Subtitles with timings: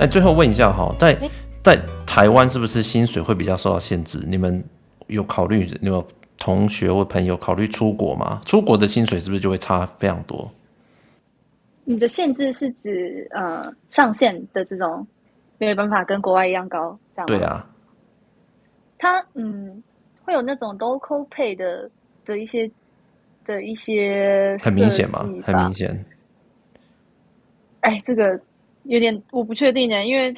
[0.00, 1.14] 哎，最后问一下哈，在
[1.62, 4.18] 在台湾是不是薪水会比较受到限制？
[4.26, 4.64] 你们
[5.08, 6.02] 有考虑，你有
[6.38, 8.40] 同学或朋友考虑出国吗？
[8.46, 10.50] 出国的薪水是不是就会差非常多？
[11.84, 15.06] 你的限制是指呃上限的这种
[15.58, 17.38] 没有办法跟国外一样高，这样吗？
[17.38, 17.66] 对啊。
[18.98, 19.82] 他嗯
[20.22, 21.90] 会有那种 local pay 的
[22.24, 22.70] 的一些
[23.44, 25.18] 的一些很明显吗？
[25.44, 26.06] 很明显。
[27.80, 28.40] 哎，这个
[28.90, 30.34] 有点我不确定的，因为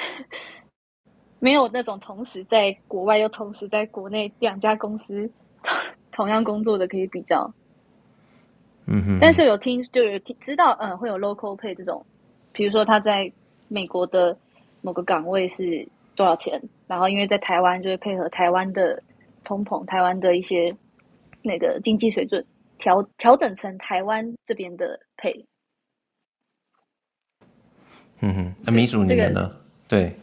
[1.39, 5.27] 没有那种同时在国外又同时在国内两家公司
[5.63, 5.75] 同
[6.11, 7.51] 同样工作的可以比较。
[8.85, 12.05] 嗯哼，但是有听就有听知道，嗯，会有 local pay 这种，
[12.53, 13.33] 比如说他在
[13.69, 14.37] 美国的
[14.83, 19.03] 某个岗位是多少钱，然后因为在台湾就会配合台湾的
[19.45, 20.77] 通膨，台湾的一些
[21.41, 22.45] 那个经济水准
[22.77, 25.43] 调调整成台湾这边的 pay。
[28.23, 29.51] 嗯哼，那民主你们呢？
[29.89, 30.17] 这个、对，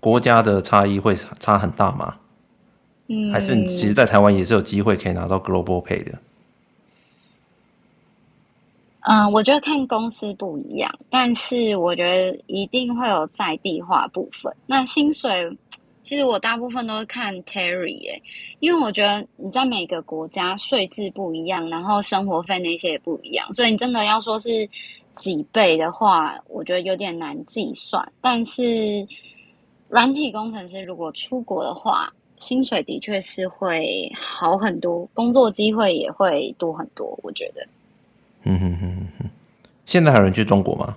[0.00, 2.16] 国家的差异会差很大吗？
[3.06, 6.12] 嗯，还是你其实，在台湾也是有机会可以拿到 global pay 的。
[9.02, 14.52] 嗯，我觉得看公司不一样，但是我觉得一定会有在地化部分。
[14.66, 15.56] 那薪水，
[16.04, 18.22] 其实我大部分都是看 Terry 欸，
[18.60, 24.68] 因为我觉得你在每个国家税制不一样，然后生活费那些也不一样，所以你真的要说是
[25.14, 28.12] 几倍的话，我觉得有点难计算。
[28.20, 29.06] 但是
[29.88, 37.66] 软体工程师如果出国的话，薪水的确是会好很多，工作机会也会多很多，我觉得。
[38.44, 39.30] 嗯哼哼哼哼，
[39.86, 40.96] 现在还有人去中国吗？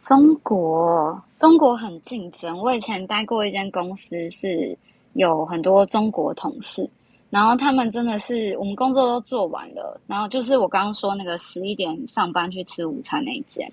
[0.00, 2.58] 中国，中国很竞争。
[2.58, 4.76] 我以前待过一间公司，是
[5.12, 6.90] 有很多中国同事，
[7.34, 13.68] 然后他们真的是我们工作都做完了，然后就是我刚刚说那个十一点上班去吃午餐那一间，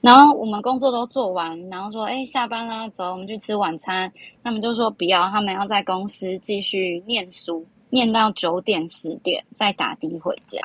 [0.00, 4.10] 然后我们工作都做完，然后说哎下班啦，走，我们去吃晚餐。
[4.42, 7.62] 他们就说不要，他们要在公司继续念书。
[7.94, 10.58] 念到九点十点再打的回家，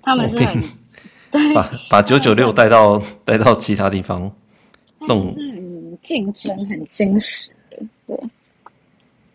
[0.00, 0.58] 他们是很
[1.54, 4.34] 把把九九六带到带到其他地方，
[5.00, 7.84] 这种是很竞争很真实的。
[8.06, 8.18] 对，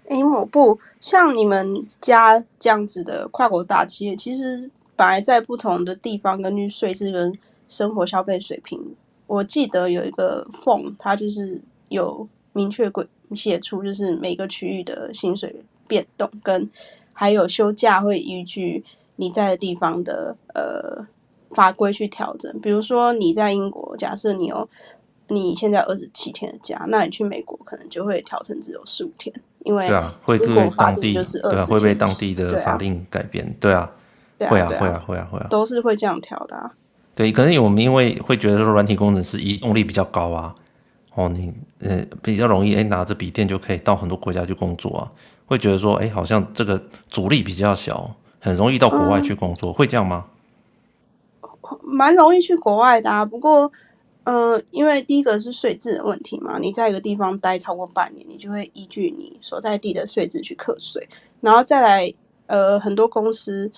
[0.10, 7.34] 哎，某部像你们家这样子的跨国大企业，其实本来在不同的地方，根据税制跟
[7.68, 8.96] 生活消费水平，
[9.28, 15.64] 我记得有一个 form，它就是有明确规写出，就是每个区域的薪水。
[15.90, 16.70] 变动跟
[17.16, 21.08] 还有休假会依据你在的地方的呃
[21.50, 22.60] 法规去调整。
[22.60, 24.70] 比如说你在英国，假设你有
[25.30, 29.34] 你现在二十七天的假，那你去美国可能就会调成只有十五天，
[29.66, 33.56] 因为英国法定就是二十天，会被当地的法令改变。
[33.60, 33.90] 对啊，
[34.40, 36.72] 会啊，会啊，会啊，会啊，都是会这样调的啊。
[37.16, 40.56] 对，可能我们因为会觉得说软体工程师移动力比较高啊，
[41.16, 45.12] 哦，你呃比较容易哎拿着笔电就可以到很多国家去工作啊。
[45.46, 50.26] 会觉得说，哎，好像这个阻力比较小，很容易到国外去工作，嗯、会这样吗？
[51.84, 53.72] 蛮容易去国外的啊，不过，
[54.24, 61.08] 呃，因为第一个是税制的问题嘛，你在一个地方待超过半年，你就会依据你所在地的税制去课税，
[61.42, 62.14] 然后再来，
[62.48, 63.72] 呃，很多公司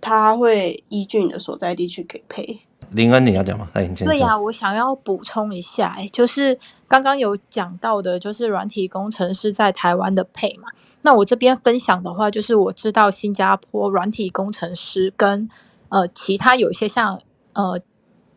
[0.00, 2.58] 它会依据你的所在地去给 pay。
[2.90, 3.68] 林恩，你要讲吗？
[3.72, 10.68] 来，你对呀、啊，我想要补充一下，就是刚刚有讲到的，就是软体工程师在台湾的 pay 嘛。
[11.02, 15.48] 那我这边分享的话，就是我知道新加坡软体工程师跟
[15.88, 17.20] 呃其他有一些像
[17.54, 17.80] 呃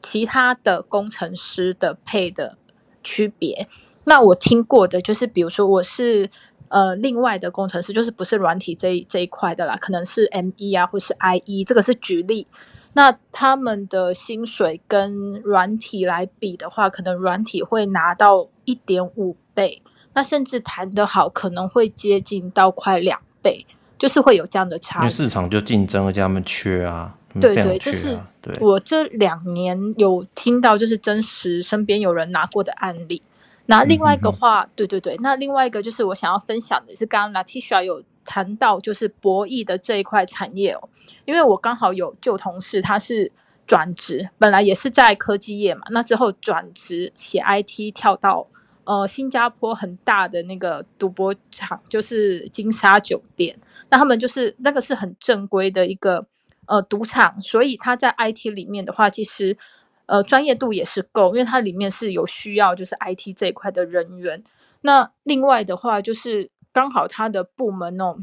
[0.08, 2.58] 其他的工程师的 pay 的
[3.04, 3.68] 区别。
[4.06, 6.30] 那我听过的就是，比如说我是
[6.70, 12.48] 呃另外的工程师，就是不是软体这一这一块的啦，可能是 ME 啊，或是 IE，这个是举例。
[12.94, 19.82] 那他们的薪水跟软体来比的话，可能软体会拿到一点五倍，
[20.14, 23.66] 那甚至谈得好，可能会接近到快两倍，
[23.98, 25.02] 就是会有这样的差异。
[25.02, 27.14] 因为市场就竞争，而且他们缺啊。
[27.40, 28.20] 对对，这是
[28.60, 33.22] 我这两年有听到，就是真实身边有人拿过的案例。
[33.66, 38.04] 那另外一个话，对对对，那另外一个就是我想要分享的是，刚刚 Latisha 有。
[38.30, 40.90] 谈到就是博弈的这一块产业哦，
[41.24, 43.32] 因为我刚好有旧同事，他是
[43.66, 48.46] 转职，本来也是在科技业嘛，那之后转职写 IT，跳到
[48.84, 53.58] 呃新加坡很大的那个赌博场，就是金沙酒店，
[53.90, 56.28] 那他们就是那个是很正规的一个
[56.68, 59.58] 呃赌场，所以他在 IT 里面的话，其实
[60.06, 64.44] 呃专业度也是够，因为它里面是有需要就是 IT 这一块的人员。
[64.82, 66.52] 那另外的话就是。
[66.74, 68.18] 刚好他的部门哦，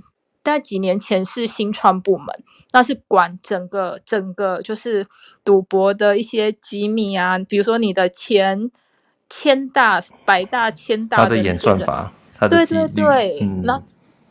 [0.45, 2.27] 在几年前是新创部门，
[2.73, 5.09] 那是管整个整个就是
[5.43, 8.71] 赌博的一些机密啊，比如说你的前
[9.29, 12.13] 千大、百大、千大的，的演算法，
[12.49, 13.83] 对对对，嗯、那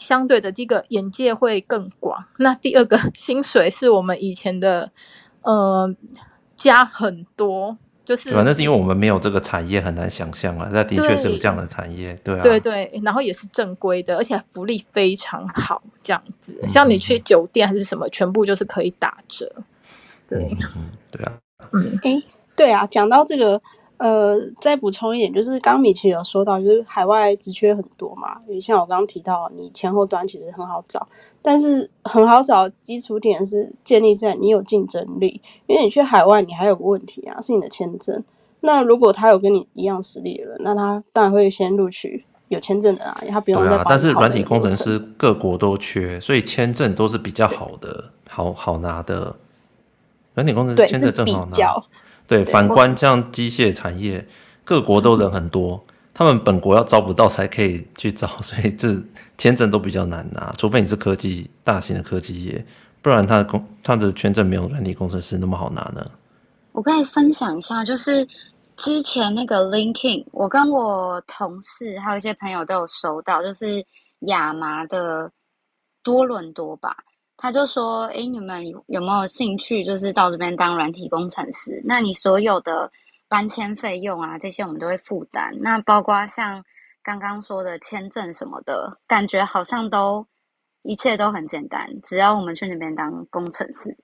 [0.03, 2.25] 相对的这个眼界会更广。
[2.37, 4.91] 那第二个薪水是我们以前的
[5.41, 5.89] 呃
[6.55, 7.77] 加很多。
[8.05, 10.69] 就是，那是因为我们没有这个产业，很难想象啊。
[10.73, 16.59] 那的确是有这样的产业，对，对啊，对对，然后也是正规的，而且福利非常好，这样子。
[16.67, 19.49] 像你去酒店还是什么，全部就是可以打折。
[20.27, 21.39] 对，嗯，对啊，
[21.71, 22.21] 嗯，哎，
[22.57, 23.61] 对啊，讲到这个。
[24.03, 28.37] 呃，再补充一点，就是刚刚米奇有说到，就是海外职缺很多嘛。
[28.45, 31.07] 因为像我刚刚提到，你前后端其实很好找，
[31.41, 35.39] 但是很好找基础点是建立在你有竞争力。
[35.67, 38.21] 因为你去海外，你还有个问题啊，是你的签证。
[38.59, 43.77] 那如果他有跟你一样实力的人，那他当然会先录取有签证的啊，他不用再。
[43.77, 49.37] 啊，但是软体工程师各国都缺，所以签证都是比较好的，好好拿的。
[50.33, 51.83] 软体工程师签证正好拿。
[52.27, 54.25] 对，反观像机械产业，
[54.63, 55.83] 各国都人很多，
[56.13, 58.95] 他们本国要招不到才可以去招， 所以这
[59.37, 62.65] 签证都比较难拿，除非你是科技大型的科技业，
[63.01, 66.05] 不然他的工他的签证没有软体工程师那么好拿呢。
[66.71, 68.27] 我可以分享一下，就是
[68.77, 73.85] 之前那个 LinkedIn，我跟我同事还有一些朋友都有收到，就是
[74.21, 75.29] 亚麻的
[76.01, 76.95] 多伦多吧。
[77.43, 81.81] 他就说：“哎，你们有没有兴趣，就是到这边当软体工程师？
[81.83, 82.89] 那你所有的
[83.27, 85.51] 搬迁费用啊，这些我们都会负担。
[85.59, 86.63] 那包括像
[87.03, 90.25] 刚刚说的签证什么的，感觉好像都
[90.83, 93.97] 一切都很简单，只要我们去那边当工程师，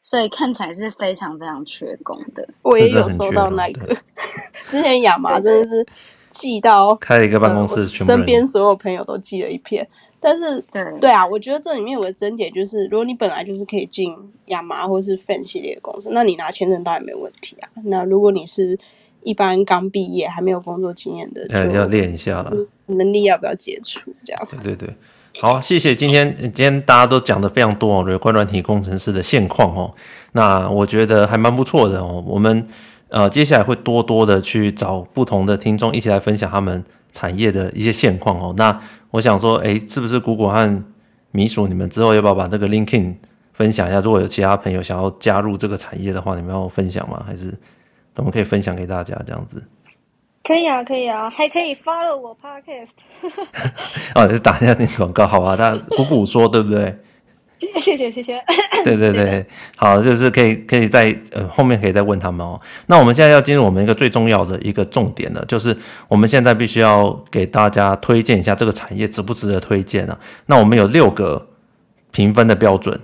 [0.00, 2.48] 所以看起来是非常非常缺工的。
[2.62, 3.94] 我也有收到那个，
[4.70, 5.86] 之前亚麻真的是
[6.30, 9.86] 寄到开了一个办公室，呃、身边所有朋友都寄了一片。”
[10.28, 14.12] 但是，对对啊，我觉得这里面有个争点，就是如果你本来就是可以进
[14.46, 17.68] 亚麻或是 Fan 系列的公司，那你拿签证当然没问题啊。
[17.84, 18.76] 那如果你是
[19.22, 22.52] 一般刚毕业还没有工作经验的，就要练一下了，
[22.86, 24.12] 能力要不要接触？
[24.24, 24.48] 这样。
[24.50, 24.96] 对对对，
[25.40, 29.94] 好，谢谢今天今天大家都讲的非常多哦，有关软体工程师的现况哦。
[30.32, 32.24] 那我觉得还蛮不错的哦。
[32.26, 32.66] 我们
[33.10, 38.52] 呃接下来会多多的去找不同的听众一起来分享他们产业的一些现况哦。
[38.58, 38.82] 那
[39.16, 40.84] 我想说，哎，是不是谷谷和
[41.30, 43.14] 米鼠，你们之后要不要把这个 LinkedIn
[43.54, 43.98] 分享一下？
[43.98, 47.24] 如果有其他朋友想要加入这个产业的话，你们要分享吗？
[47.26, 47.54] 还是
[48.16, 49.64] 我们可以分享给大家这样子？
[50.44, 52.88] 可以啊，可以啊，还可以 follow 我 podcast。
[54.14, 55.56] 哦，就打一下那个广告，好吧？
[55.56, 56.98] 他谷谷说对不对？
[57.58, 58.44] 谢谢谢谢，
[58.84, 62.60] 对对对，好，就是可以可以在呃后面可以再问他们哦。
[62.86, 65.74] 那我们现在要进入我们一个最重要的一个重点了，就是
[66.06, 70.18] 我们现在必须要给大家推荐一下这个产业值不值得推荐啊？
[70.46, 71.48] 那我们有六个
[72.10, 73.00] 评分的标准，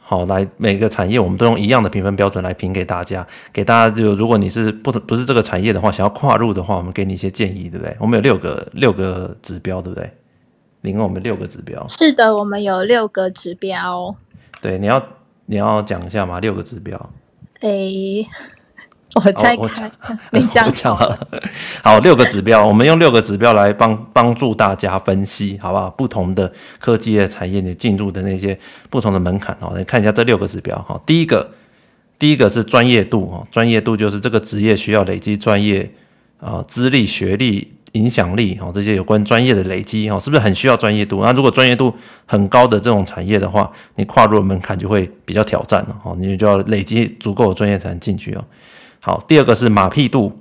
[0.00, 7.96] 好，来每个产业我们都用一样的评分标准来评给大家，给大家就如果你是不不是这个产业的话，想要跨入的话，我们给你一些建议，对不对？
[7.98, 10.10] 我们有六个六个指标，对不对？
[10.84, 11.82] 另外，我们六个指标。
[11.88, 14.14] 是的，我们有六个指标。
[14.60, 15.02] 对，你要
[15.46, 16.38] 你要讲一下吗？
[16.40, 17.10] 六个指标。
[17.60, 18.26] 诶，
[19.16, 19.90] 我再看，
[20.30, 21.28] 你讲 讲好了。
[21.82, 25.88] 好，六个指标，我们用六个指标来帮帮助大家分析，好不好？
[25.88, 28.58] 不同的科技业产业你进入的那些
[28.90, 31.00] 不同的门槛哦，来看一下这六个指标哈。
[31.06, 31.50] 第一个，
[32.18, 35.90] 第一个是专业度哦，专业度就是这个职业需要累积专业
[36.40, 37.72] 啊、资历、学历。
[37.94, 41.20] 影响力哦，这些有关专业的累积哦，是不是很需要专业度？
[41.22, 41.94] 那如果专业度
[42.26, 48.44] 很高的这种产业的话，你跨入门槛就会比较挑战了哦，你就要累积足够的专业才能进去哦。
[49.00, 50.32] 好，第二个是马屁度，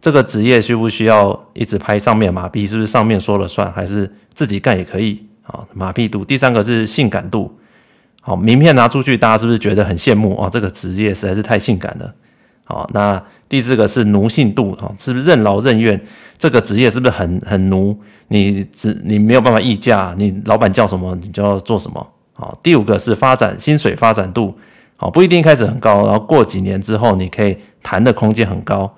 [0.00, 2.66] 这个职业需不需要一直拍上面马屁？
[2.66, 5.24] 是不是上面说了算，还是自己干也可以？
[5.42, 6.24] 啊，马屁度。
[6.24, 7.56] 第三个是性感度，
[8.20, 10.50] 好，名片拿出去，大家是不是觉得很羡慕啊？
[10.50, 12.12] 这个职业实在是太性感了。
[12.68, 15.98] 好，那第四个是奴性度啊，是不是任劳任怨？
[16.36, 17.98] 这个职业是不是很很奴？
[18.28, 22.06] 你只你没有办法议价，你老板叫什么你就要做什么。
[22.34, 24.54] 好，第五个是发展薪水发展度，
[24.96, 28.92] 好，不一定一开始很高，然后过几年之后你可以谈的空间很高。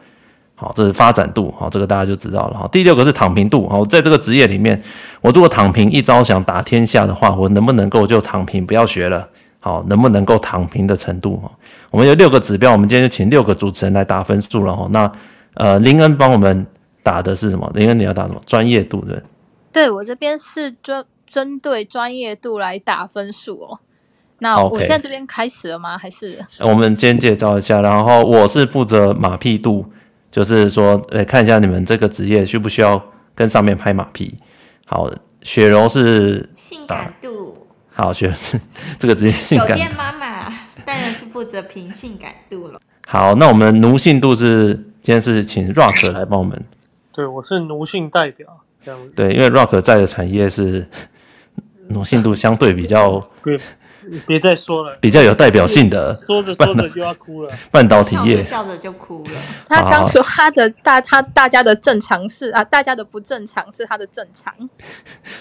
[0.57, 2.59] 好，这是发展度，好，这个大家就知道了。
[2.59, 4.83] 好，第六个是躺平度，好，在这个职业里面，
[5.21, 9.27] 我如果躺平一朝想打天下的话，我能不能够就躺平不要学了？
[9.61, 11.51] 好，能不能够躺平的程度哈？
[11.91, 14.89] 我们有六个指标，我们今天就请六个主持人来打分数了哈。
[14.91, 15.13] 那
[15.55, 16.67] 呃，林恩帮我们
[17.03, 17.71] 打的是什么？
[17.75, 18.41] 林恩你要打什么？
[18.47, 19.23] 专业度对？
[19.71, 23.79] 对，我这边是专针对专业度来打分数哦。
[24.39, 25.99] 那我现在这边开始了吗？
[25.99, 29.85] 还是我们先介绍一下，然后我是负责马屁度，
[30.31, 33.03] 就是说，呃，看一下你们这个职业需不需要
[33.35, 34.35] 跟上面拍马屁。
[34.87, 35.11] 好，
[35.43, 37.60] 雪柔是性感度。
[38.01, 38.59] 好，学是
[38.99, 39.69] 这个职业性感。
[39.69, 40.51] 酒店妈妈
[40.87, 42.81] 当然是负责评性感度了。
[43.07, 46.59] 好，那我们奴性度是今天是请 Rock 来帮我们。
[47.13, 48.49] 对，我是奴性代表
[48.83, 49.13] 这样子。
[49.15, 50.89] 对，因为 Rock 在的产业是
[51.89, 53.23] 奴性度相对比较。
[54.27, 57.53] 别再说了，比较有代表性的，说着说着就要哭了。
[57.71, 59.31] 半导体业笑着就哭了。
[59.69, 64.53] 他刚说他的大他大家的正常是啊，大家的不正常是他的正常。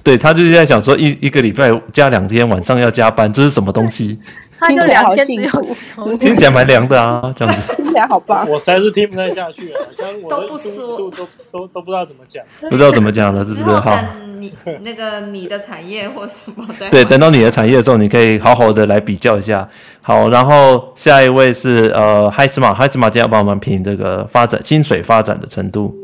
[0.04, 4.20] 对，他就是在想说一一个礼拜加两天晚上要加班，这是什么东西？
[4.62, 5.50] 他就两天只有
[6.18, 8.48] 听起来蛮凉的啊，这样子 听起来好棒。
[8.50, 13.78] 我实在是听不太下去了，刚我都不说，都都都都不知道怎么讲，不知道怎么讲了，是不是？
[13.78, 13.98] 好，
[14.38, 19.68] 你那个你的产业或什么的，对，等到你的产业的时候，你可以好好的来比较一下。
[20.02, 25.96] 好，然后下一位是呃，海斯玛，海斯玛今天要帮我们评这个发展薪水发展的程度，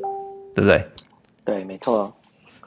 [0.55, 0.85] 对不对？
[1.43, 2.11] 对，没错。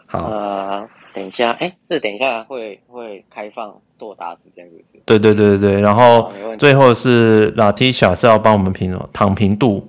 [0.07, 3.75] 好，呃，等一下，哎，这等一下会会开放。
[3.99, 5.01] 作答时间是不是？
[5.05, 9.89] 对对对对对，然后最后是 Latisha 是要帮我们评躺平度。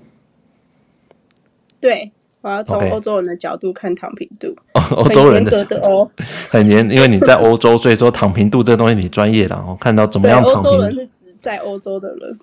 [1.79, 4.55] 对，我要从欧洲人的角度看躺平度。
[4.97, 6.09] 欧洲人的哦，
[6.49, 9.63] 很严，因为你在欧洲，所以说躺平度这个东西你专业了。
[9.67, 10.71] 我看到怎么样躺平？
[10.71, 12.39] 欧洲人是指在欧洲的人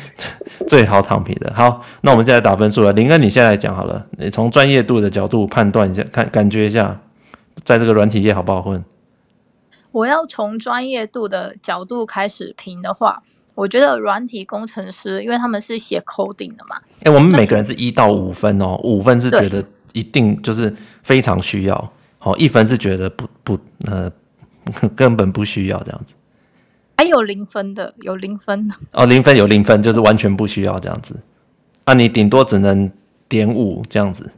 [0.66, 1.52] 最好躺平的。
[1.54, 2.94] 好，那我们现在打分数了。
[2.94, 6.98] 林恩，你现在来讲好了，你从专业度的角度判断一下，看感觉一下，
[7.64, 8.84] 在这个软体业好不好混？
[9.92, 13.22] 我要从专业度的角度开始评的话，
[13.54, 16.76] 我觉得软体工程师，因为他们是写 coding 的嘛。
[16.98, 24.10] 哎、欸，我们每个人是一到五分哦，五分是觉得一定就是非常需要，好，一分是觉得不不呃
[24.94, 26.14] 根本不需要这样子。
[26.96, 31.18] 还有零分的，有零分的哦，零分有零分，就是完全不需要这样子。
[31.86, 32.88] 那、啊、你顶多只能
[33.28, 34.30] 点五这样子。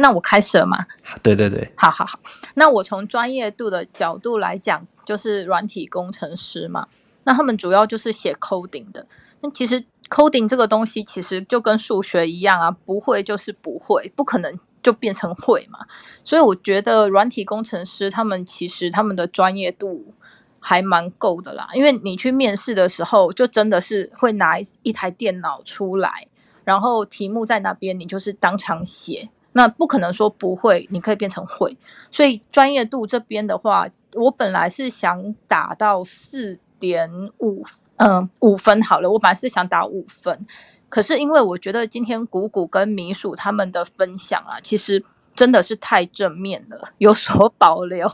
[0.00, 0.86] 那我开始了吗？
[1.24, 2.20] 对对对，好好好。
[2.54, 6.86] 那我从专业度的角度来讲，就是软体工程师嘛。
[7.24, 9.04] 那他们主要就是写 coding 的。
[9.40, 15.80] 那其实 coding 这个东西，其实就跟数学一样啊，不会就是不会，不可能就变成会嘛。
[16.24, 20.14] 所以我觉得软体工程师他们其实他们的专业度
[20.60, 21.68] 还蛮够的啦。
[21.74, 26.28] 因为你去面试的时候，就真的是会拿一台电脑出来，
[26.62, 29.28] 然后题目在那边，你就是当场写。
[29.58, 31.76] 那不可能说不会，你可以变成会。
[32.12, 37.64] 所以专业度这边的话，我本来是想打到四点五，
[37.96, 39.10] 嗯，五分好了。
[39.10, 40.46] 我本来是想打五分，
[40.88, 48.08] 可是因为我觉得今天鼓鼓跟米鼠他们的分享啊，其实真的是太正面了，有所保留。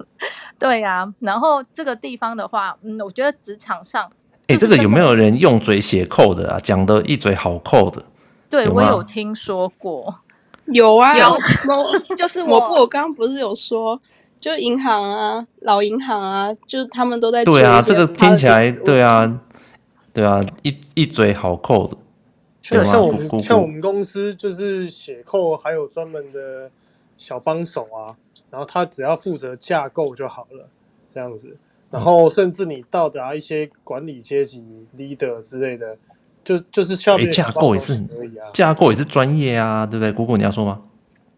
[0.60, 4.10] 对呀、啊，然后这个地方的话，嗯，我觉得职场上，
[4.42, 6.60] 哎、欸，这个有没有人用嘴写 code 啊？
[6.62, 8.02] 讲的一嘴好 code。
[8.50, 10.16] 对，我有听说过。
[10.72, 11.36] 有啊，有，
[12.16, 14.00] 就是我不，我刚刚不是有说，
[14.40, 17.54] 就银行啊，老银行啊，就是他们都在做。
[17.54, 19.40] 对啊，这个听起来，对啊，
[20.12, 21.96] 对啊，一一嘴好扣的。
[22.68, 26.70] 对，像我们像我们公司就是写扣，还有专门的
[27.16, 28.14] 小帮手啊，
[28.50, 30.68] 然后他只要负责架构就好了，
[31.08, 31.56] 这样子。
[31.90, 35.96] 然后甚至你到达一些管理阶级 leader 之类的。
[36.44, 37.96] 就就是下面架构也是
[38.52, 40.12] 架构也是专业啊，对不对？
[40.12, 40.82] 姑姑你要说吗？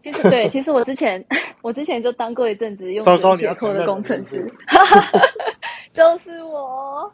[0.01, 1.23] 其实对，其实我之前
[1.63, 3.03] 我之前就当过一阵子用
[3.35, 4.45] 写错的工程师，
[5.91, 7.11] 就是我，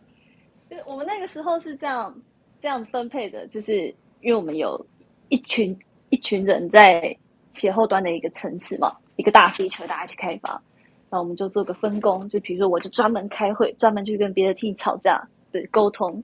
[0.70, 2.14] 就是我们那个时候是这样
[2.62, 3.88] 这样分配的，就是
[4.22, 4.86] 因为我们有
[5.30, 5.78] 一群
[6.10, 7.16] 一群人在
[7.54, 10.62] 写后端的一个城市嘛，一个大 feature 大家一起开发，
[11.10, 16.22] 那我们就做个分工，就比如说我就专门开会，专门去跟别的 team 吵架，对，沟通。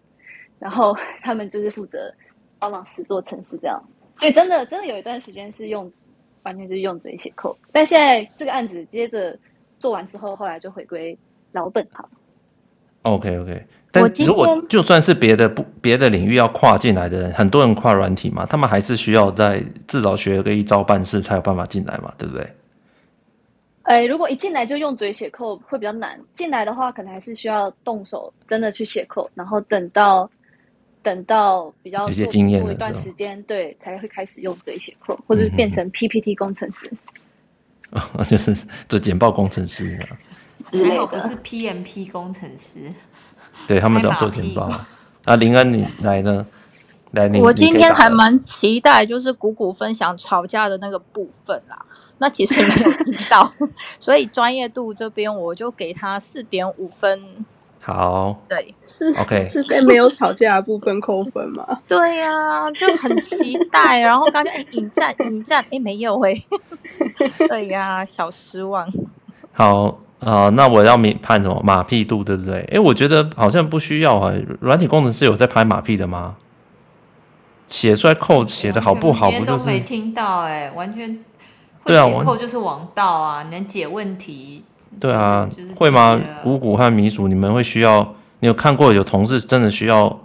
[0.59, 2.13] 然后 他们就是负责
[2.59, 3.81] 帮忙十座城市这样，
[4.17, 5.91] 所以真的真的有一段时间是用
[6.43, 9.37] 完全就是用嘴写 code，但现在这个案子接着
[9.79, 11.17] 做完之后，后来就回归
[11.51, 12.09] 老本行。
[13.03, 22.47] OK OK，但如果就算是别的不别的领域要跨进来的人，很多人跨软体嘛，他们还是需要在至少学个一招半式才有办法进来嘛，对不对？
[23.83, 30.29] 哎，如果一进来就用嘴写 code 会比较难，进来的话可能还是需要动手真的去写 code，然后等到。
[31.07, 32.25] 等到比较做
[32.59, 36.91] 过一段时间，对，才会开始用嘴写 code，或者是变成 PPT 工程师，
[37.91, 38.53] 嗯、 就是
[38.89, 40.19] 做简报工程师啊。
[40.69, 42.91] 还好不是 PMP 工程师，
[43.65, 44.69] 对他们找做简报。
[45.23, 46.45] 啊，林恩，你来呢？
[47.11, 51.85] 来，你我今天还蛮期待，就是鼓鼓分享吵架的那个部分啦。
[52.17, 53.49] 那其实没有听到，
[54.01, 57.45] 所以专业度这边我就给他四点五分。
[57.88, 61.65] 好，对，是 OK，是被没有吵架的部分扣分吗？
[61.88, 64.01] 对呀、啊，就很期待。
[64.01, 66.34] 然后刚才引战引战，哎，没有哎。
[67.48, 68.86] 对呀、啊，小失望。
[69.53, 69.86] 好，
[70.20, 72.60] 啊、呃，那我要明判什么马屁度，对不对？
[72.74, 74.34] 哎，我觉得好像不需要啊。
[74.60, 76.36] 软体工程师有在拍马屁的吗？
[77.70, 79.32] 写出来扣写的好不好？
[79.32, 79.60] 不就是？
[79.60, 81.24] 都没听到哎，完全。
[81.86, 84.65] 对啊，会写扣就是王道啊，能解问题。
[85.00, 86.20] 对啊，就是、会吗？
[86.44, 88.15] 谷谷和米鼠，你们会需要？
[88.39, 90.20] 你有看过有同事真的需要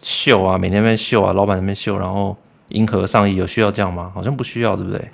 [0.00, 0.58] 秀啊？
[0.58, 2.36] 每天在秀啊，老板在那边秀，然后
[2.68, 4.10] 迎合上衣，有需要这样吗？
[4.14, 5.10] 好像不需要，对不对？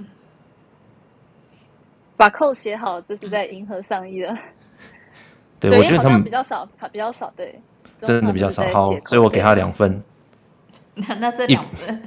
[2.17, 4.37] 把扣写好，就是在迎合上衣了。
[5.59, 7.59] 对，我觉得他们比较少，比较少，对，
[8.03, 8.63] 真的比较少。
[8.71, 10.03] 好，所以我给他两分。
[10.95, 12.03] 那那这两分。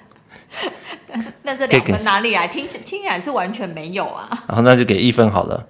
[1.44, 2.48] 那这两分哪里来？
[2.48, 4.28] 听听起来是完全没有啊。
[4.48, 5.68] 然后那就给一分好了，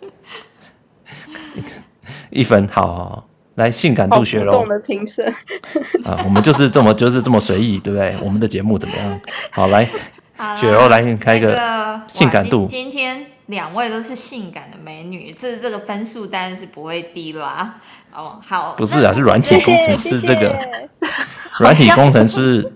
[2.30, 4.52] 一分，好，好，好，来性感度学喽。
[4.52, 5.26] 动的评审
[6.06, 8.16] 啊，我们就是这么就是这么随意，对不对？
[8.22, 9.20] 我们的节目怎么样？
[9.52, 9.86] 好，来，
[10.60, 12.66] 雪柔来开一个性感度。
[12.68, 17.76] 今天两位都是性感的美女，这这个分数当然是不会低啦。
[18.14, 20.58] 哦，好，不是啊，是软体工程师这个
[21.60, 22.74] 软体工程师。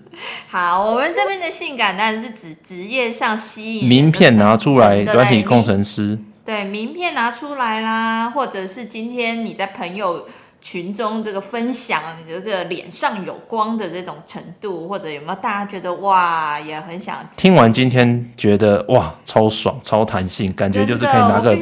[0.48, 6.18] 好，我们这边的性感当然是指职业上吸引名片拿出来，软体工程师。
[6.44, 10.26] 对，名片拿出来啦，或者是今天你在朋友
[10.60, 21.56] 群中这个分享你的这个脸上有光的这种程度，或者有没有大家觉得哇，也很想听完今天觉得哇，超爽，超弹性，感觉就是可以拿个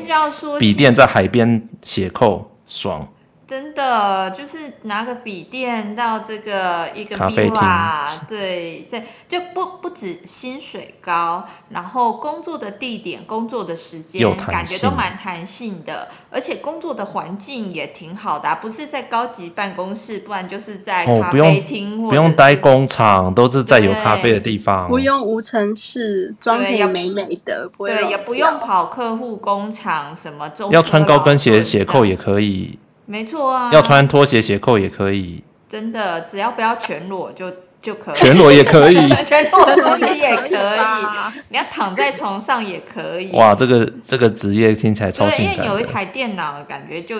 [0.59, 3.07] 笔电在海边写扣，爽。
[3.49, 32.77] 真的就是拿个笔电到这个一个 B 咖啡厅，对，这就不不止薪水高，然后工作的地点、工作的时间感觉都蛮弹性的，而且工作的环境也挺好的，啊，不是在高级办公室，不然就是在咖啡厅，哦，不用待工厂，都是在有咖啡的地方，不用无尘室，装点美美的，对，也不用跑客户工厂，什么要穿高跟鞋鞋扣也可以。
[33.07, 43.31] 没错啊，要穿拖鞋鞋扣也可以，真的，只要不要全裸就就可以，全裸也可以， 全裸其实也可以，你要躺在床上也可以。
[43.33, 47.17] 哇，这个这个职业听起来超性感，因为有一台电脑，感觉就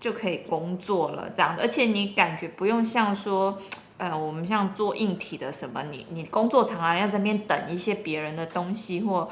[0.00, 3.58] 就可以工作了这样，而且你感觉不用像说，
[3.98, 9.28] 呃，我们像做硬体的什么，你你工作常常要在那边等一些别人的东西或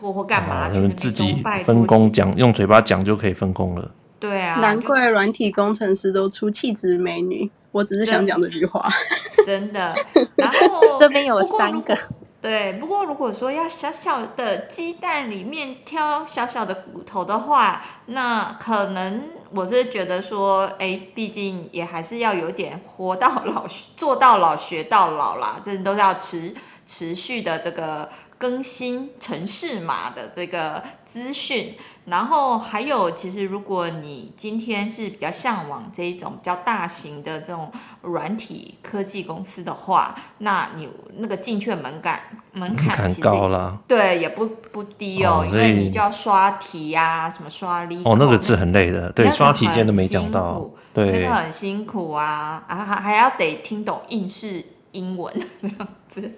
[0.00, 3.88] 或或干嘛，去自己分工讲，用嘴巴讲就可以分工了。
[4.24, 7.50] 对啊，难怪软体工程师都出气质美女。
[7.72, 8.88] 我只是想讲这句话，
[9.44, 9.94] 真的。
[10.36, 11.94] 然后 这边有三个，
[12.40, 12.72] 对。
[12.74, 26.54] 不过如果说要小小的鸡蛋里面挑小小的骨头的话，那可能我是觉得说，哎，毕竟也还是要有点活到老，做到老学到老啦，这都是要持
[26.86, 28.08] 持续的这个
[28.38, 31.74] 更新城市码的这个资讯。
[32.04, 42.20] 然后还有，其实如果你今天是比较向往这一种比较大型的这种软体科技公司的话，那你那个进去的门槛
[42.52, 54.62] 门槛其实高了，对，也不不低哦，哦，因为你就要刷题呀、啊，什么刷力哦，那个字很累的，对，刷题今天都没讲到，对，那个很辛苦啊，啊还还要得听懂应试。
[54.94, 55.76] 英文 这样
[56.08, 56.30] 子，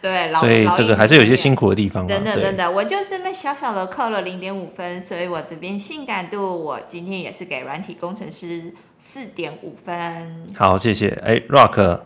[0.00, 2.06] 对，所以这个还是有些辛苦的地方。
[2.06, 10.46] 真的，真的，我就这么小小的扣了零点五分，所以我这边性感度，我今天也是给软体工程师四点五分。
[10.56, 11.08] 好，谢谢。
[11.24, 12.00] 哎，Rock，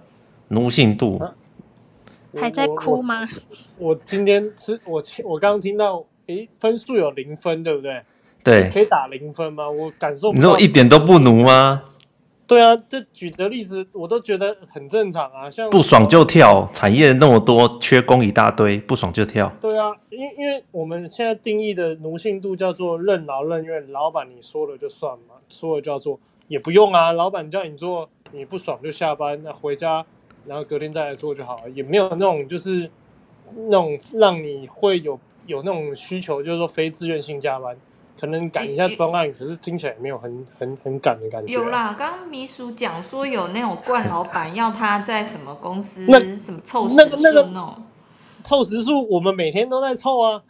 [0.48, 1.34] 奴性度、啊、
[2.40, 3.28] 还在哭吗？
[3.78, 8.02] 我，我，今天是我我刚刚听到，哎，分数有零分，对不对？
[8.42, 9.70] 对，可以打零分吗？
[9.70, 11.82] 我感受不，你说我一点都不奴吗？
[12.46, 19.50] 对啊，这举的例子我都觉得很正常啊，像不爽就跳，产业那么多，缺工一大堆，不爽就跳。
[19.62, 30.04] 对啊，因为因为我们现在定义的奴性度叫做任劳任怨，老板你说了就算嘛，说了就要做，也不用啊，老板叫你做，你不爽就下班，那回家，
[30.46, 32.90] 然后隔天再来做就好了，也没有那种就是
[33.68, 37.74] 那种让你会有有那种需求，就是说非自愿性加班。
[38.20, 41.54] 可能赶一下专案，可是听起来也没有很很很赶的感觉、啊。
[41.54, 47.74] 有啦，刚刚秘书讲说有那种惯老板要他在什么公司那什么凑时那个那个
[48.44, 50.40] 凑时数，我们每天都在凑啊。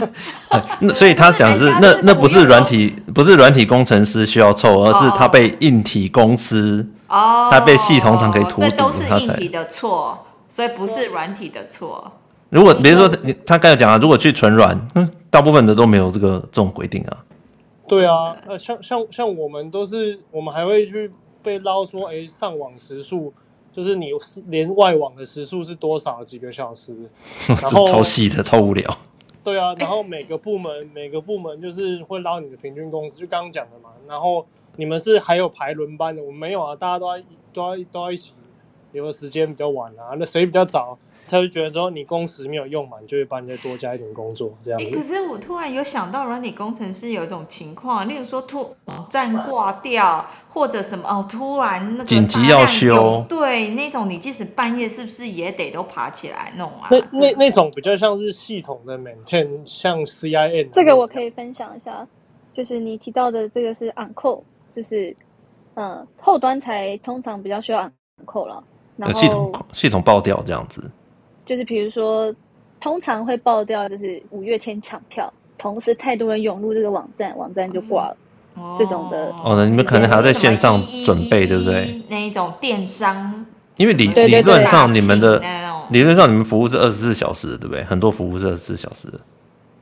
[0.80, 12.10] 那所以他讲是那那不是软体不是软体工程师需要凑，而是他被硬体公司哦，他被系统厂给荼毒，这都是硬体的错，所以不是软体的错。
[12.48, 17.24] 如果比如说你他刚才讲啊，如果去纯软，嗯，大部分的都没有这个这种规定啊。
[17.88, 21.10] 对啊，呃，像像像我们都是，我们还会去
[21.42, 23.32] 被捞说，哎，上网时速
[23.72, 24.10] 就是你
[24.46, 26.96] 连外网的时速是多少几个小时，
[27.46, 28.98] 然后超细的，超无聊。
[29.44, 33.90] 对啊，然后每个部门 每个部门就是会捞你的平均工资，就刚刚讲的嘛。
[34.08, 38.32] 然后你们是还有排轮班的，我们没有啊，大家都要都要都要一起，
[38.92, 40.98] 有的时间比较晚啊，那谁比较早？
[41.28, 44.86] 他就觉得说你工时没有用嘛，你，就会帮你再多加一点工作这样子。
[44.86, 56.88] 欸，可是我突然有想到，软体工程师有一种情况，例如说突网站挂掉，或者什么哦，突然那个紧急要修，对，那种你即使半夜是不是也得都爬起来弄啊？
[56.90, 60.68] 那那那种比较像是系统的 maintain，像 CIN。
[60.72, 62.06] 这个我可以分享一下，
[62.52, 64.42] 就是你提到的这个是 on call，
[64.74, 65.14] 就是
[65.74, 67.92] 嗯后端才通常比较需要 on
[68.24, 68.62] call 了，
[68.96, 70.90] 然后系统系统爆掉这样子。
[71.46, 72.34] 就是比如说，
[72.78, 78.16] 通常会爆掉，就是五月天抢票，同时太多人涌入这个网站，网站就挂了。
[78.58, 82.02] 哦、这种的哦，那你们可能还要在线上准备，对不对？
[82.08, 83.44] 那一种电商，
[83.76, 85.38] 因为理理论上你们的
[85.90, 87.84] 理论上你们服务是二十四小时的，对不对？
[87.84, 89.20] 很多服务是二十四小时的。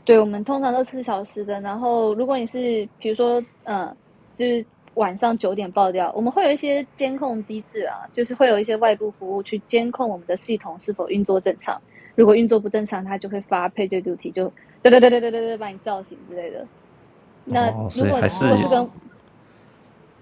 [0.05, 1.61] 对，我们通常二十四小时的。
[1.61, 3.97] 然后如果你是比如说，嗯，
[4.35, 11.81] 就是晚上九点爆掉，我们会有一些监控机制啊，就是会有一些外部服务去监控我们的系统是否运作正常。
[12.15, 14.53] 如果运作不正常，它就会发 PagerDuty，就
[14.83, 16.65] 对对对对对对对，把你叫醒之类的。
[17.45, 18.89] 那如果、如果是跟，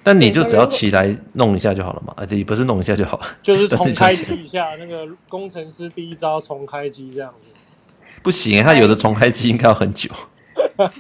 [0.03, 2.15] 但你就只要起来弄一下就好了嘛？
[2.17, 7.53] 啊，对，不是弄一下就好了， 就是重开机一下，那个工程师第一招重开机这样子。
[8.23, 10.09] 不行，他有的重开机应该要很久。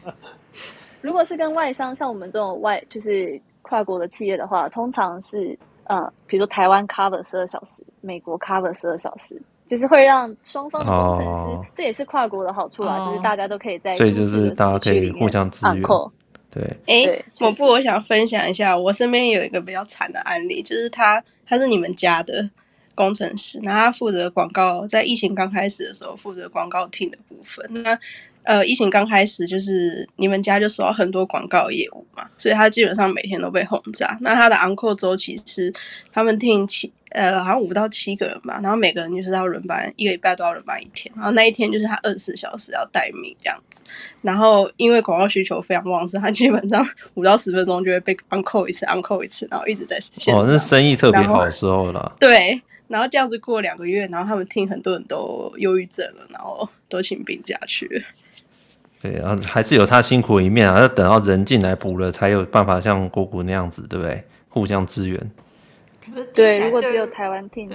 [1.00, 3.40] 如果是跟外商，像我们这种外就是。
[3.72, 15.82] 跨国的企业的话，通常是呃，比如说台湾 cover 十二小时，美国 cover 十二小时，就是会让双方的工程师，哦、这也是跨国的好处啦，哦、就是大家都可以在，所以就是大家可以互相支援。
[16.50, 22.50] 对，哎，我不我想分享一下，我身边有一个比较惨的案例，就是他他是你们家的。
[22.94, 27.64] 工程师，那他负责广告，在疫情刚开始的时候负责广告 team 的部分。
[27.83, 27.98] 那
[28.44, 34.18] 呃，疫情刚开始，就是你们家就收到很多广告业务嘛，所以他基本上每天都被轰炸。
[34.20, 35.72] 那他的 on-call 周期是
[36.12, 41.12] 他们 team 七呃，好像五到七个人吧，然后每个人就是要轮班，一个礼拜都要轮班一天。
[41.14, 43.85] 然后那一天就是他二十四小时要待命这样子。
[44.22, 49.96] 然后因为广告需求非常旺盛，他基本上五到十分钟就会被 on-call 一次，on-call 一次，然后一直在。
[50.33, 52.16] 哦，那生意特别好的时候了。
[52.18, 52.61] 对。
[52.92, 58.02] 然后这样子过两个月，然后他们听很多人都忧郁症了，然后都请病假去了。
[59.00, 64.22] 对，然后还是有他辛苦的一面啊，要等到人进来补了，才有办法像姑姑那样子，对不对？
[64.50, 65.18] 互相支援。
[66.05, 67.70] 可是对，如果只有台湾听，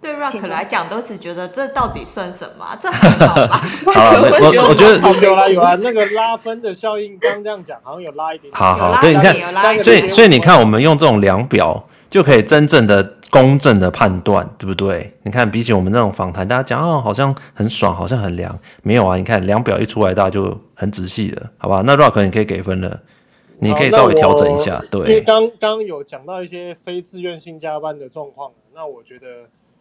[0.00, 2.78] 对 Rock 来讲，都是觉得这到底算什么？
[2.80, 3.66] 这还好吧？
[3.92, 8.54] 好，我我觉得有啦有啊，那个拉分的效应，刚这样讲，好像有拉一点。
[8.54, 9.34] 好好，对，你看，
[9.82, 11.88] 所以所以你看，我们用这种量表。
[12.08, 15.12] 就可以真正的公正的判断，对不对？
[15.22, 19.16] 你看，比起我们那种访谈，大家讲哦，好像很爽，好像很凉，没有啊。
[19.16, 21.82] 你看量表一出来，大家就很仔细了，好吧？
[21.84, 23.00] 那 Rock 你可以给分了，
[23.58, 25.00] 你可以稍微调整一下，对。
[25.00, 29.26] 因为刚刚有讲到一些非自愿性加班的状况，那我觉得。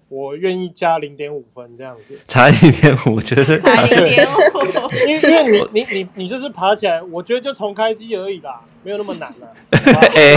[0.08, 9.48] 我愿意加零点五分这样子，差零点五，觉得 差零点五，因为因为你你你你就是爬起来，我觉得就重开机而已啦，没有那么难了。
[10.16, 10.36] 哎，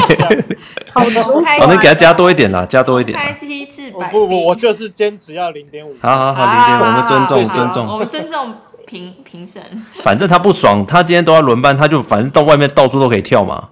[0.92, 1.22] 好的，
[1.60, 3.16] 我能给他加多一点啦，加多一点。
[3.18, 5.94] 开机至百，不不，我就是坚持要零点五。
[6.00, 8.54] 好好好，零点五，我们尊重尊重，我们尊重
[8.86, 9.62] 评评审。
[10.02, 13.68] 反正他不爽，他今天都要轮班，他就反正到外面到处都可以跳嘛。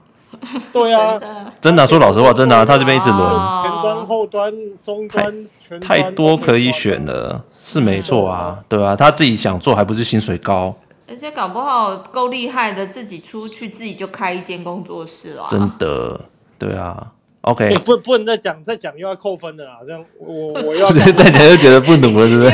[0.73, 1.19] 对啊，
[1.61, 3.21] 真的说老实话，真的，他这边一直轮，
[3.63, 5.47] 前端、后端、中端，
[5.81, 10.75] 太多可以选了，是没错啊，对啊，他自己想做，还不是薪水高，
[11.09, 16.21] 而且搞不好够厉害的，自己出去自己就开一间工作室了，真的，
[16.59, 17.13] 对啊。
[17.47, 19.79] OK，不不能再讲，再讲又要扣分的啦。
[19.87, 22.53] 这样我我要 再讲就觉得不努了， 对不对？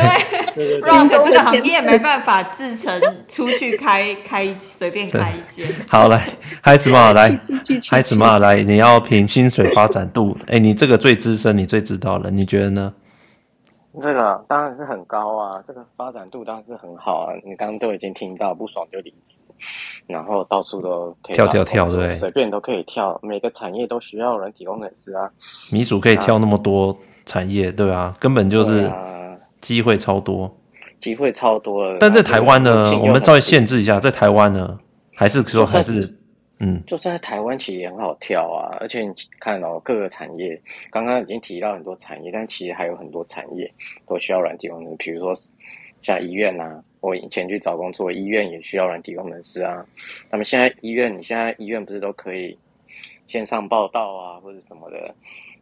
[0.55, 5.67] 因为 Rock 这个行业没办法自成出去开 开随便开一间。
[5.89, 6.29] 好，来，
[6.63, 7.31] 开始嘛，来，
[7.91, 10.37] 开始嘛，来，你要凭薪水发展度。
[10.47, 12.93] 哎，你这个最资深，你最知道了，你觉得呢？
[14.01, 17.35] 这个当然是很高啊，这个发展度当然是很好啊。
[17.45, 19.45] 你刚刚都已经听到，不爽就离职，
[20.07, 25.31] 然后到处都可以跳跳跳，对，随便都可以跳，每个产业都需要人体工程师啊。
[25.71, 28.91] 米鼠可以跳那么多产业，对啊，根本就是
[29.61, 30.51] 机会超多，
[30.99, 31.99] 机会超多了。
[32.01, 34.79] 但在台湾呢，我们稍微限制一下，在台湾呢，
[35.15, 36.19] 还是说还是。
[36.65, 40.57] 嗯，就算在台湾其实也很好跳啊，而且你看哦，各个产业，
[40.93, 43.69] 刚刚已经提到很多产业，但其实还有很多产业
[44.07, 45.35] 都需要软体工程师，比如说
[46.03, 49.85] 像医院呐、啊，我以前去找工作，医院也需要软体工程师啊。
[50.31, 52.57] 那么现在医院，你现在医院不是都可以
[53.27, 55.13] 线上报道啊，或者什么的，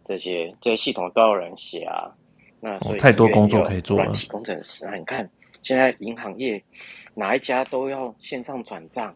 [0.04, 2.14] 这些这些系统都要人写啊。
[2.60, 5.26] 那所以、哦、太多工作可以做了，软体工程师啊，你看
[5.62, 6.62] 现在银行业
[7.14, 9.14] 哪一家都要线上转账，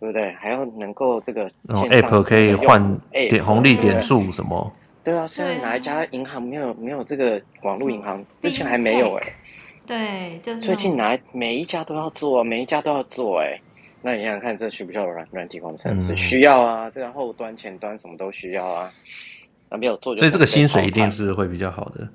[0.00, 0.32] 对不对？
[0.32, 4.72] 还要能够这个然后 App 可以换点红利点数什么？
[5.04, 8.24] 对啊，现在哪一家银行没有没有这个网络银行？
[8.38, 9.32] 之前还没有哎、欸。
[9.86, 13.60] 对，就是最近哪每一家都要做，每一家都要做哎、欸。
[14.02, 16.14] 那你想想看，这需不需要软软体工程师？
[16.16, 18.92] 需要啊，这个后端、前端什么都需要啊。
[19.70, 22.08] 那没有做，所以这个薪水一定是会比较好的。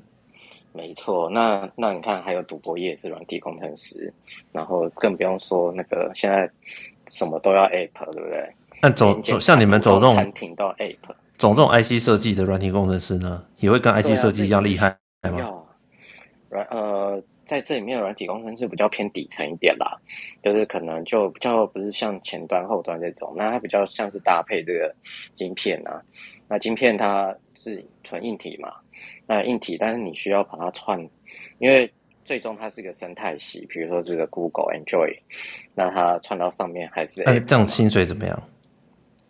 [0.72, 4.12] 没错，那那你看，还有赌博业是软体工程师，
[4.52, 6.50] 然后更不用说那个现在
[7.08, 8.54] 什么都要 App，对不对？
[8.82, 10.98] 那走走像你们走这种餐厅到 App，
[11.38, 15.39] 走这种 IC 设计的软体工程师呢，也会跟 IC 设计一样厉害吗？
[15.39, 15.68] 要
[16.50, 17.24] 软呃。
[17.46, 20.00] 在这里面，软体工程师比较偏底层一点啦，
[20.42, 24.96] 就是可能就比较不是像前端、后端这种，那它比较像是搭配这个
[25.36, 26.02] 晶片啊。
[26.48, 28.72] 那晶片它是纯硬体嘛，
[29.28, 30.98] 那硬体，但是你需要把它串，
[31.60, 31.92] 因为
[32.24, 35.18] 最终它是个生态系，比如说这个 Google、Enjoy，
[35.76, 37.24] 那它串到上面还是。
[37.24, 38.44] 哎，这样薪水怎么样？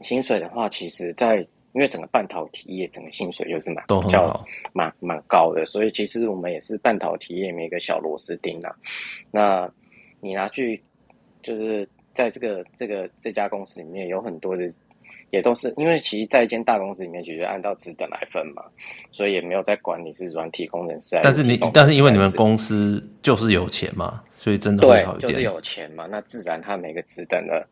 [0.01, 1.38] 薪水的话，其实，在
[1.73, 8.75] 因为整个半导体业整个薪水就是蛮比较蛮蛮高的，所以其实我们也是半导体业里面一个小螺丝钉啊。
[9.32, 9.67] 那
[10.19, 10.79] 你拿去
[11.41, 14.69] 就是在这个这个这家公司里面有很多的，
[15.33, 18.63] 也都是因为其实在一间大公司里面，其实按照职等来分嘛，
[19.11, 21.19] 所以也没有在管你是软体工程师。
[21.23, 25.31] 但是你但是因为你们公司就是有钱嘛，所以真的会好一点。
[25.31, 27.67] 对，就是有钱嘛，那自然他每个职等的。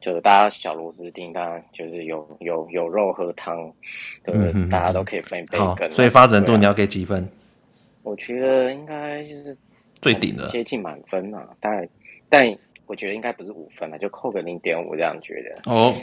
[0.00, 3.70] 就是大家小螺丝钉，当然就是有有有肉喝汤，
[4.24, 4.50] 对不对？
[4.54, 5.92] 嗯、大家都可以分一杯羹。
[5.92, 7.28] 所以发展度你要给几分？
[8.02, 9.54] 我觉得应该就是
[10.00, 11.46] 最顶的，接近满分啊。
[11.60, 11.86] 但
[12.30, 15.70] 但我觉得应该不是五分了，就扣个零点五这样觉得。
[15.70, 15.94] 哦，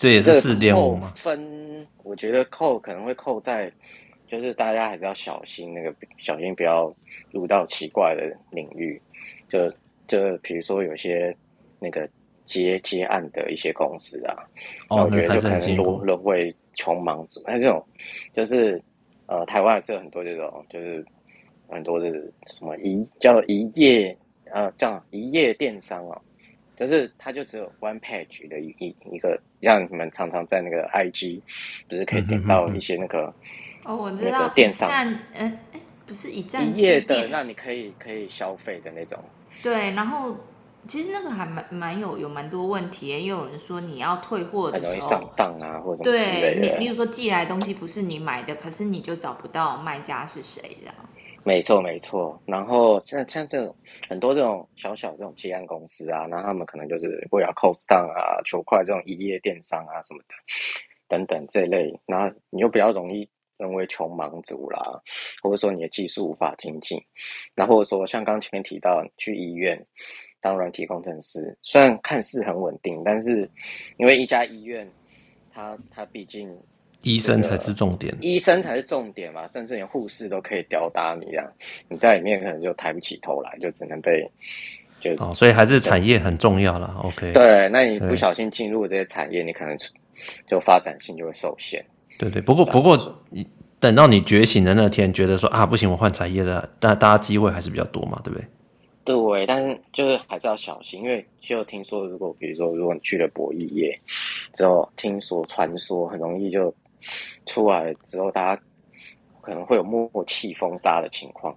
[0.00, 1.12] 这也是四点五吗？
[1.14, 3.70] 分，我觉得扣可能会扣在，
[4.26, 6.92] 就是大家还是要小心那个，小心不要
[7.30, 9.00] 入到奇怪的领域。
[9.46, 9.70] 就
[10.08, 11.36] 就比如说有些
[11.78, 12.08] 那个。
[12.46, 14.34] 接接案的一些公司啊，
[14.88, 17.40] 哦、我觉得就可能沦沦为穷忙族。
[17.46, 17.86] 那这种
[18.34, 18.82] 就是
[19.26, 21.04] 呃，台湾是有很多这种，就是
[21.68, 22.10] 很多的
[22.48, 26.20] 什么一叫一夜呃叫一夜电商哦，
[26.80, 31.40] 就是它就只有 one page 的一一一个，让你们常常在那个 IG
[31.88, 33.32] 不是可以点到一些那个
[33.84, 34.90] 哦，我知道那个电商，
[35.34, 35.58] 嗯，
[36.06, 39.22] 不是一站一页的，让你可以可以消费的那种。
[39.62, 40.34] 对，然后。
[40.86, 50.94] 其实那个还蛮蛮有有蛮多问题，也有人说你要退货的时候，容易上当啊，或者对你，例如说寄来的东西不是你买的，可是你就找不到卖家是谁这样。
[51.44, 53.74] 没错没错，然后像像这种
[54.08, 60.34] 很多这种小小这种接案公司啊，那他们可能就是为了 cost down 啊、求快这种一夜电商啊什么的
[61.08, 65.00] 等等这类，然后你又比较容易沦为穷忙族啦，
[65.42, 67.02] 或者说你的技术无法精进，
[67.54, 69.86] 那或者说像刚前面提到去医院。
[70.42, 73.46] 当软体工程师，虽然看似很稳定，但是
[73.98, 74.90] 因为一家医院，
[75.52, 76.48] 它它毕竟
[77.02, 81.44] 医生才是重点，医生才是重点嘛，甚至连护士都可以吊打你啊！
[81.88, 84.22] 你在里面可能就抬不起头来，就只能被
[85.00, 86.94] 就是、哦，所以还是产业很重要了。
[87.02, 89.76] OK，对，那你不小心进入这些产业，你可能
[90.46, 91.84] 就发展性就会受限。
[92.18, 93.46] 对对，不过不过你
[93.78, 98.46] 等到你觉醒的那天，觉得说啊不行，我换产业了，但大家机会还是比较多嘛，对不对？
[99.02, 103.96] 对，但是就是还是要小心，因为就听说，如果比如说，如果你去了博弈业
[104.52, 106.72] 之后，听说传说很容易就
[107.46, 108.62] 出来之后，大家
[109.40, 111.54] 可能会有默契封杀的情况，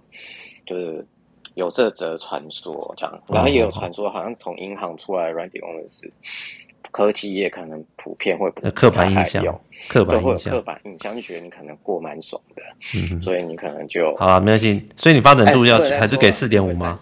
[0.66, 1.06] 就是
[1.54, 6.12] 有这则传说这样，然后也有传说，好像从银行出来的软体工程师。
[6.90, 9.42] 科技业可能普遍会不刻板印象，
[9.88, 12.62] 刻板印象，刻板印象就觉得你可能过蛮爽的，
[12.94, 14.86] 嗯，所以你可能就好了，没关系。
[14.94, 17.00] 所以你发展度要 还是给四点五吗？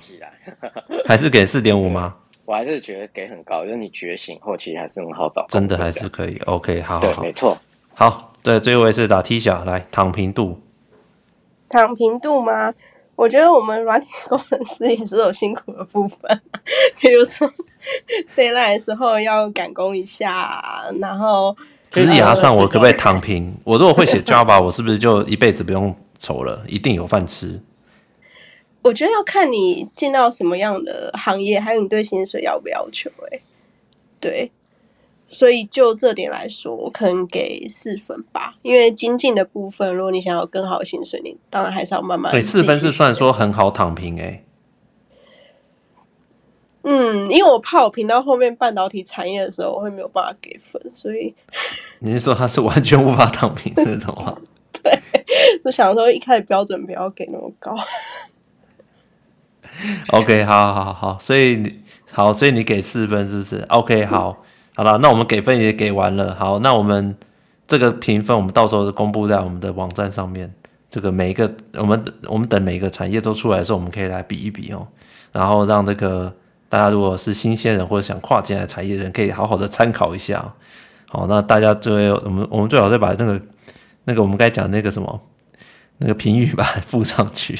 [1.04, 2.16] 还是给四点五吗？
[2.46, 6.38] 我还是觉得给很高，就是你觉醒后期还是很好找，真的还是可以。
[6.46, 7.58] OK，好，好，对，没错。
[7.92, 10.60] 好，对，最后一次打 T 小来躺平度，
[11.68, 12.74] 躺平度吗？
[13.14, 16.40] 我觉得我们软体工程师也是有辛苦的部分，
[17.00, 17.50] 比如说。
[18.36, 21.56] deadline 的时候要赶工一下，然后
[21.90, 23.52] 职涯上我可不可以躺平？
[23.64, 27.60] 我如果会写 Java，我是不是就一辈子不用愁了，一定有饭吃？
[28.82, 33.10] 我觉得要看你进到什么样的行业，还有你对薪水要不要求。
[33.32, 33.40] 哎，
[34.20, 34.52] 对，
[35.32, 38.54] 所以就这点来说，我可能给四分吧。
[38.62, 42.30] 因为精进的部分，如果你想要更好的薪水，你当然还是要慢慢。
[42.30, 44.44] 对，四分是算说很好躺平哎、欸。
[46.84, 51.34] 嗯，因为我怕我评到后面半导体产业的时候，我会没有办法给分，所以
[52.00, 54.36] 你是说他是完全无法躺平的那种话？
[54.82, 55.00] 对，
[55.64, 57.76] 就想说一开始标准不要给那么高。
[60.08, 61.78] OK，好好好，所以你
[62.10, 64.36] 好，所以你给四分是不是？OK，好，
[64.74, 66.34] 好了，那我们给分也给完了。
[66.34, 67.16] 好，那我们
[67.66, 70.52] 这个评分，我们到时候公布在我们的网站上面。
[70.88, 74.86] 这个每一个，我们我们等每一个产业都出来的时候，我们可以来比一比哦，
[75.32, 76.30] 然后让这个
[76.68, 80.52] 大家如果是新鲜人或者想跨进来产业人，可以好好的参考一下。
[81.08, 83.40] 好，那大家最后我们我们最好再把那个
[84.04, 85.20] 那个我们该讲那个什么
[85.96, 87.58] 那个评语吧 附上去。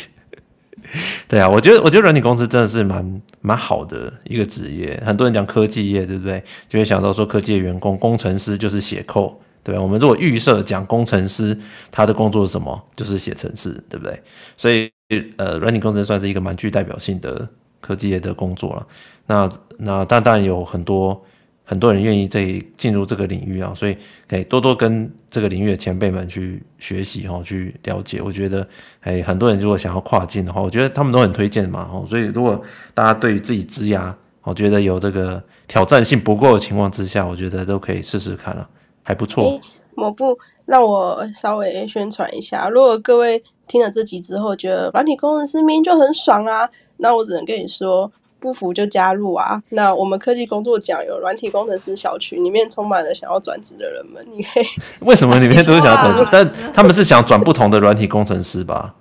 [1.27, 5.03] 对啊，我觉得我觉得软体公司真的是蛮蛮好的一个职业。
[5.05, 6.43] 很多人讲科技业，对不对？
[6.69, 9.35] 就会想到说科技的员工工程师就是写 code。
[9.65, 11.57] 对，我们如果预设讲工程师，
[11.91, 12.83] 他的工作是什么？
[12.97, 14.21] 就是写程式，对不对？
[14.57, 14.91] 所以，
[15.37, 17.49] 呃，软体工程算是一个蛮具代表性的
[17.81, 18.87] 科技业的工作了。
[19.27, 21.25] 那那当然有很多
[21.65, 23.97] 很多人愿意在进入这个领域啊，所以
[24.29, 28.21] 可以多多跟这个领域的前辈们去学习哈，去了解。
[28.21, 28.67] 我觉得，
[29.01, 31.89] 哎，很多人如果想要跨境的话，我觉得他们都很推荐嘛。
[31.93, 32.61] 哦，所以如果
[32.95, 38.69] 大家对于自己职涯，我觉得有这个挑战性不够的情况之下，我觉得都可以试试看了。
[39.05, 39.61] 还不错。
[39.97, 48.13] 某部让我稍微宣传一下，如果各位听了这集之后觉得软体工程师明明就很爽啊，那我只能跟你说，
[48.43, 49.63] 不服就加入啊。
[49.71, 54.27] 那我们科技工作奖有软体工程师小群，里面充满了想要转职的人们。
[54.37, 54.65] 你可以
[55.01, 56.27] 为什么里面都是想要转职？
[56.31, 58.95] 但他们是想转不同的软体工程师吧？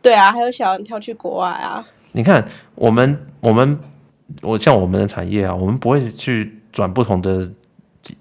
[0.00, 1.84] 对啊，还有想要跳去国外啊。
[2.12, 3.78] 你看，我们我们
[4.40, 7.50] 我像我们的产业啊，我们不会去转不同的。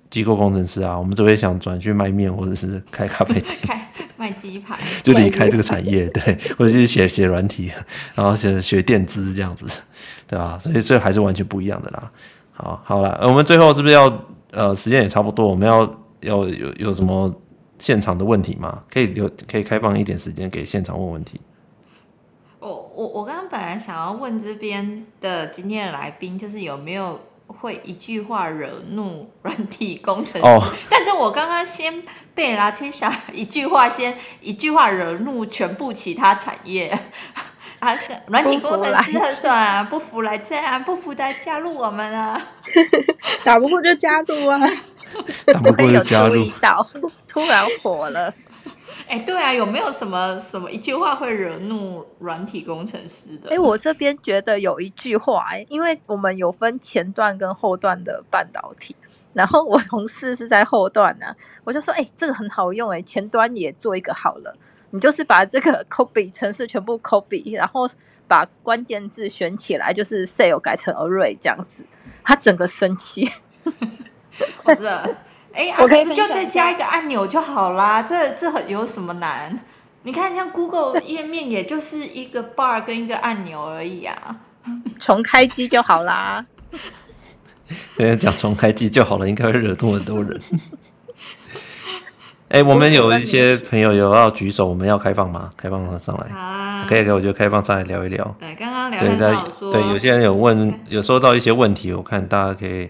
[0.09, 7.71] 机机构工程师啊，我们只会想转去卖面或者是开咖啡店， 开卖鸡排， 就离开这个产业，对，或者是写写软体，
[8.15, 9.65] 然后写学电资这样子，
[10.27, 10.57] 对吧？
[10.59, 12.11] 所以这还是完全不一样的啦。
[12.51, 14.11] 好，好了，我们最后是不是要
[14.51, 15.81] 呃，时间也差不多，我们要
[16.21, 17.33] 要有有什么
[17.77, 18.83] 现场的问题吗？
[18.91, 21.39] 可以留，可以开放一点时间给现场问问题。
[22.59, 27.19] 我我我刚刚本来想要问这边的今天的来宾，就是有没有。
[27.59, 30.63] 会一句话惹怒软体工程师，oh.
[30.89, 36.87] 但是我刚刚先被 Latisha 一句话先一句话惹怒全部其他产业
[37.79, 42.41] 啊，软体工程师很爽啊，不服来战啊，不服来加入我们啊，
[43.43, 44.59] 打不过就加入啊，
[45.45, 46.49] 打不过就加入，
[47.27, 48.33] 突然火了。
[49.07, 53.49] 哎，对啊，有没有什么什么一句话会惹怒软体工程师的？
[53.49, 58.95] 哎，我这边觉得有一句话，哎，因为我们有分前段跟后段的半导体，
[59.33, 64.55] 然后我同事是在后段呢、啊，我就说，哎，这个很好用，哎，前端也做一个好了，
[64.91, 67.87] 你就是把这个 copy 程式全部 copy，然后
[68.27, 71.83] 把关键字选起来，就是 sale 改成 array 这样子，
[72.23, 73.27] 他整个生气，
[74.65, 75.15] 真的。
[75.53, 79.57] 哎，我可以就再加一个按钮就好啦，这这很有什么难？
[80.03, 84.37] 你看，像 Google 页面，也就是一个 bar 跟一个按钮而已啊，
[84.99, 86.45] 重开机就好啦。
[87.97, 90.39] 人 家讲重开机就好了，应该会惹怒很多人。
[92.49, 95.51] 哎，我们有一些朋友有要举手，我们要开放吗？
[95.55, 96.35] 开放他上来。
[96.35, 98.35] 啊，可以，可以，我就开放上来聊一聊。
[98.39, 102.89] 对，刚刚聊到说，对，有些人有问，有收到一些问题，我看大家可以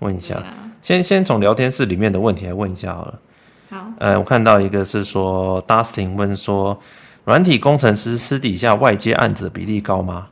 [0.00, 0.42] 问一下。
[0.82, 3.20] 先先从聊天室里面的问题来问一下好了。
[3.68, 6.78] 好，呃，我看到一个是说，Dustin 问说，
[7.24, 10.30] 软体工程师私底下外接案子比例高吗？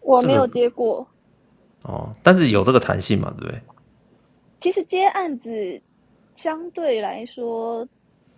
[0.00, 1.06] 我没有接过。
[1.82, 3.60] 这个、哦，但是有这个弹性嘛，对不对？
[4.60, 5.80] 其实接案子
[6.34, 7.86] 相对来说，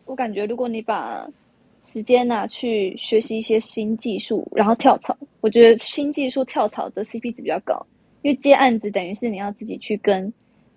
[0.07, 1.27] 我感觉如果你把
[1.81, 7.87] 时间拿去学习一些新技术，然后跳槽，我觉得新技术跳槽的 CP 值比较高。
[8.25, 10.33] 因为接案子等于是你要自己去跟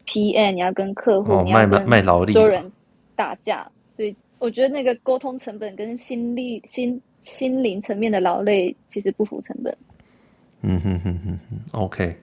[0.05, 2.69] PM，你要跟客户，哦、你要跟卖卖劳力，所有人
[3.15, 9.73] 打架，所以我觉得那个沟通成本跟心力、心心灵层面的劳累其实不符成本。
[10.61, 12.13] 嗯哼哼哼哼，OK。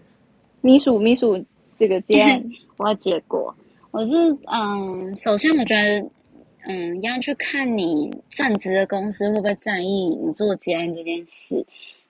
[0.60, 1.42] 秘书秘书
[1.74, 2.44] 这个接案
[2.76, 3.54] 我要结果，
[3.92, 4.14] 我是
[4.52, 6.06] 嗯，首先我觉得
[6.66, 9.86] 嗯，要去看你正职的公司会不会在意
[10.22, 11.64] 你做接案这件事。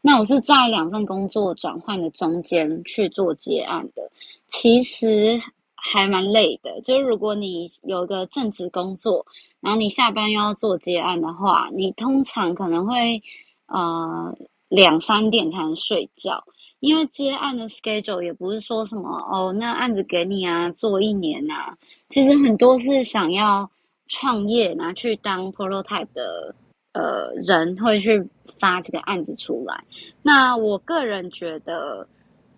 [0.07, 4.03] 那我是在两份工作转换的中间去做接案的，
[4.49, 5.41] 其实
[5.75, 6.79] 还蛮累的。
[6.83, 9.25] 就是如果你有一个正职工作，
[9.61, 13.23] 然后你下班又要做接案的话，你通常可能会
[13.67, 14.37] 呃
[14.69, 16.45] 两三点才能睡觉，
[16.81, 21.75] 因为接案的 schedule 也不是说什么哦，那案子给你啊，做一年啊，
[22.11, 23.71] 其实很多是想要
[24.09, 26.55] 创业拿去当 prototype 的
[26.95, 28.27] 呃人会去。
[28.61, 29.85] 发这个案子出来，
[30.23, 32.07] 那我个人觉得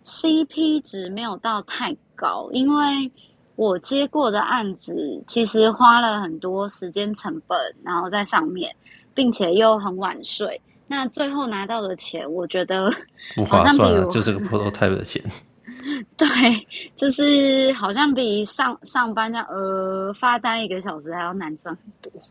[0.05, 3.11] CP 值没有到太高，因为
[3.57, 8.72] 我接过的案子其实花了很多时间成本，然后在上面，
[9.14, 12.93] 并且又很晚睡，那最后拿到的钱，我觉得
[13.34, 15.20] 不划算啊，就这个 prototype 的钱。
[16.16, 16.26] 对，
[16.95, 22.22] 就是好像比上上班这样呃发单一个小时还要难赚很多。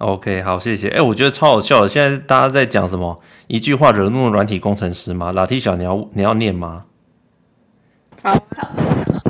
[0.00, 0.88] OK，好，谢谢。
[0.88, 1.88] 哎、欸，我觉得超好笑的。
[1.88, 3.20] 现在大家在讲什么？
[3.48, 5.30] 一句话惹怒软体工程师吗？
[5.30, 6.84] 老 T 小，你要你要念吗？
[8.22, 8.66] 好，超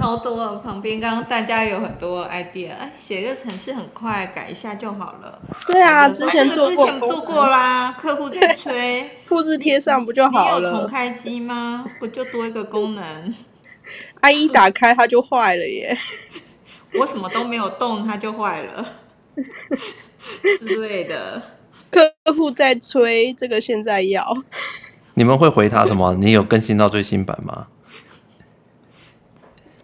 [0.00, 0.56] 超多。
[0.58, 5.42] 旁边刚刚大家有很多 idea，哎，写个程式很快，改一下就好了。
[5.66, 7.96] 对啊，之前做过，之前做过啦。
[7.98, 10.60] 客户在催， 复制贴上不就好了？
[10.60, 11.84] 你有重开机吗？
[11.98, 13.34] 不就多一个功能？
[14.22, 15.98] IE 打开它就坏了耶！
[17.00, 18.86] 我什么都没有动，它就坏了
[20.58, 21.42] 之类的。
[21.90, 24.24] 客户在催，这个现在要。
[25.14, 26.14] 你们会回他什么？
[26.20, 27.66] 你有更新到最新版吗？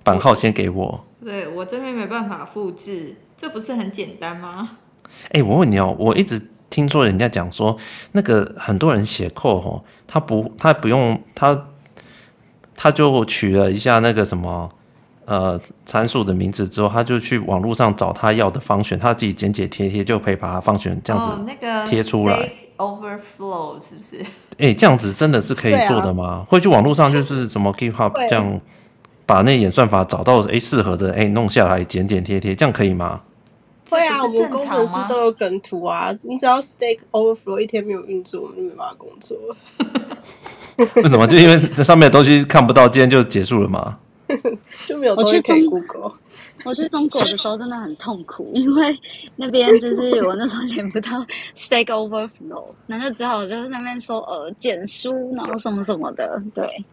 [0.03, 1.05] 版号先给我。
[1.25, 4.79] 对，我这边没办法复制，这不是很简单吗？
[5.31, 6.41] 哎、欸，我问你哦，我一直
[6.71, 7.77] 听说人家讲说，
[8.13, 11.69] 那个很多人写 code 哦，他不，他不用他，
[12.77, 14.71] 他就取了一下那个什么
[15.27, 21.55] 呃参数的名字之后，他就去网络上找他要的 function，他自己剪剪贴贴就可以把它 function 这样子
[21.87, 22.51] 贴出来。
[22.79, 24.23] 哦那个、Overflow 是不是？
[24.53, 26.25] 哎、欸，这样子真的是可以做的吗？
[26.27, 28.59] 啊、会去网络上就是什么 GitHub 这样。
[29.29, 33.21] 把那演算法找到哎适合的哎弄下来剪剪贴贴，这样可以吗？
[33.91, 36.17] 会啊，我们工程师都有梗图啊。
[36.23, 39.37] 你只要 Stack Overflow 一天没有运作，我们就没办法工作。
[41.03, 41.27] 为什么？
[41.27, 43.99] 就因为这上面的东西看不到，今天就结束了吗？
[44.87, 46.13] 就没有东西可以 Google。
[46.65, 48.99] 我去中国的时候真的很痛苦， 因为
[49.37, 51.11] 那边就是我那时候连不到
[51.57, 56.85] Stack Overflow， 那就只好就是那边说呃简书，然后什么什么的，对。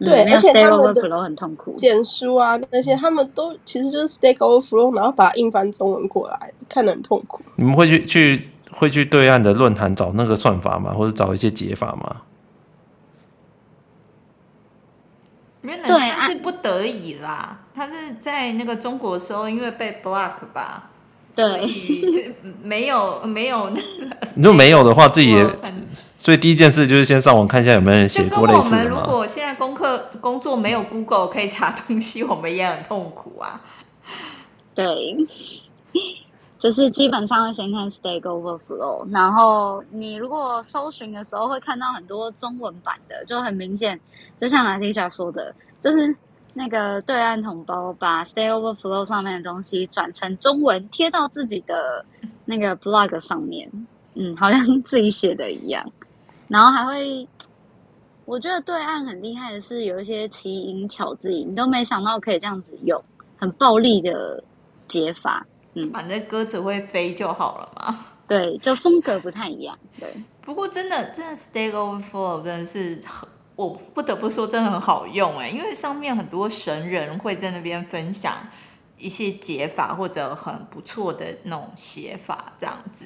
[0.00, 7.40] 对，嗯、而且他们的很痛苦，简书啊那些，他们都其实就是 Stack Overflow，然后把它硬翻中文过来，看得很痛苦。
[7.54, 10.92] 你们会去去会去对岸的论坛找那个算法吗？
[10.92, 12.16] 或者找一些解法吗？
[15.64, 20.90] 原来他是不得已啦，他是在那个中国的时候，因为被 block 吧。
[21.34, 21.66] 对，
[22.62, 23.80] 没有没有那
[24.36, 25.44] 如果没有的话，自己也。
[26.16, 33.60] 所以第一件事就是先上网看一下有没有人写过类似的我们如果现在功课工作没有 Google 可以查东西，我们也很痛苦啊。
[34.74, 34.86] 对，
[36.64, 44.00] 就是基本上会先看 Stack Overflow，然后你如果搜寻的时候会看到很多中文版的，就很明显，
[44.34, 46.16] 就像 Latisha 说的，就是
[46.54, 52.02] 那个对岸同胞把 Stack Overflow 上面的东西转成中文贴到自己的
[52.46, 53.70] 那个 blog 上面，
[54.14, 55.92] 嗯，好像自己写的一样。
[56.48, 57.28] 然后还会，
[58.24, 63.04] 我觉得对岸很厉害的是有一些奇淫巧技，你都没想到可以这样子用，
[63.36, 64.42] 很暴力的
[64.88, 65.46] 解法。
[65.74, 68.06] 嗯，反正歌词会飞就好了嘛。
[68.26, 69.78] 对，就风格不太一样。
[70.00, 70.08] 对，
[70.40, 78.48] 不过真的，真的 Stack Overflow 真的是很，我不得不说真的很好用哎，因为上面很多神人会在那边分享
[78.96, 83.04] 一些解法或者很不错的那种写法，这样子。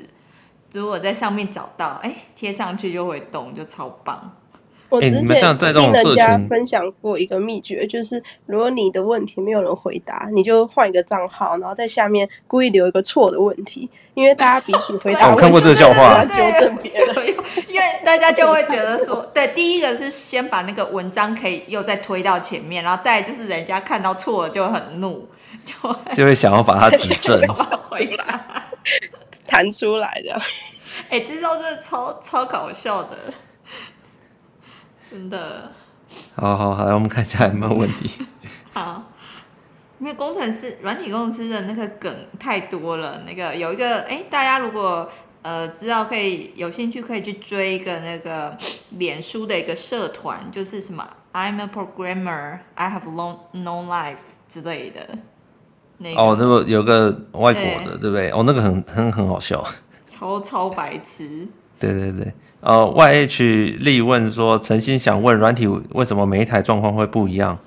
[0.73, 4.37] 如果在上面找到，哎，贴上去就会动，就超棒。
[4.89, 17.26] 我之前听人家分享过一个秘诀，就是如果你的问题没有人回答，你就换一个账号，然后在下面故意留一个错的问题，因为大家比起回答，我看过这个笑话，纠正别人，
[17.68, 25.28] 因为大家就会觉得说，对，第一个是先把那个文章可以又再推到前面，然后再就是人家看到错了就很怒，
[25.64, 27.41] 就会就会想要把它指正
[27.89, 28.24] 回来。
[29.47, 30.34] 弹出来的，
[31.09, 33.16] 哎、欸，这招真的超超搞笑的，
[35.11, 35.70] 真的。
[36.34, 38.26] 好好好，我们看一下有没有问题。
[38.72, 39.12] 好，
[39.98, 43.22] 因为工程师、软体工程师的那个梗太多了。
[43.26, 45.11] 那个有一个，哎、欸，大家如果
[45.42, 48.56] 呃知道，可以有兴趣可以去追一个那个
[48.90, 55.06] 脸书的一个社团，就是什么 I'm a programmer, I have long no life 之类的。
[55.98, 58.30] 那个、哦，那个有个外国的，对不对？
[58.30, 59.64] 哦，那个很很很好笑，
[60.04, 61.46] 超超白痴。
[61.78, 67.59] 对对对，呃，YH 力问说，诚心想问，软体为什么每一台状况会不一样？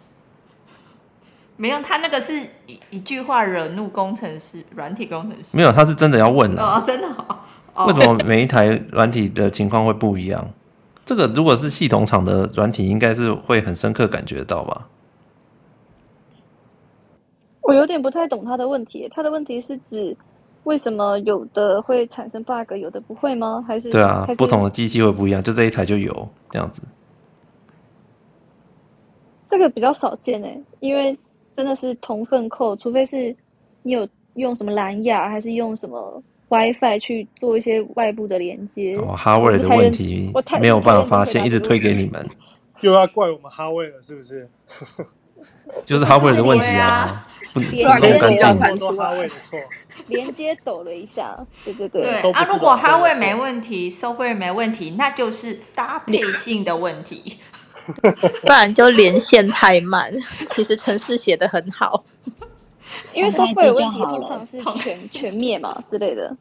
[1.55, 2.33] 没有，他那个是
[2.65, 5.55] 一一句话惹怒工程师，软体工程师。
[5.55, 6.61] 没有，他是真的要问的。
[6.61, 7.85] 哦，真的、哦。
[7.87, 10.49] 为什么每一台软体的情况会不一样？
[11.05, 14.87] 这个如果是系统厂的软体，应该是会很深刻感觉到吧？
[17.61, 20.17] 我有点不太懂他的问题，他的问题是指
[20.63, 23.63] 为什么有的会产生 bug，有的不会吗？
[23.67, 26.81] 还是对啊，不同的机器会不一样，就这一台就有这样子。
[29.49, 31.17] 这个比较少见诶，因为
[31.53, 33.35] 真的是同份 code，除非是
[33.83, 38.95] 你有用什么蓝牙，还是用什么 WiFi 去做一些外部的连接。
[38.97, 42.25] 哦，哈维的问题没有办法发现，一直推给你们，
[42.81, 44.47] 又要怪我们哈维了是不是？
[45.85, 49.57] 就是哈维尔的问题啊，不连接讲太多哈维的错，
[50.07, 52.01] 连接抖了一下，对对对。
[52.01, 57.37] 对啊，如果哈维没问题，software 没问题，那就是搭配性的问题。
[58.43, 60.13] 不然就连线太慢。
[60.49, 62.03] 其实程式写的很好，
[63.13, 66.35] 因为 software 有问题通常是全全灭嘛之类的。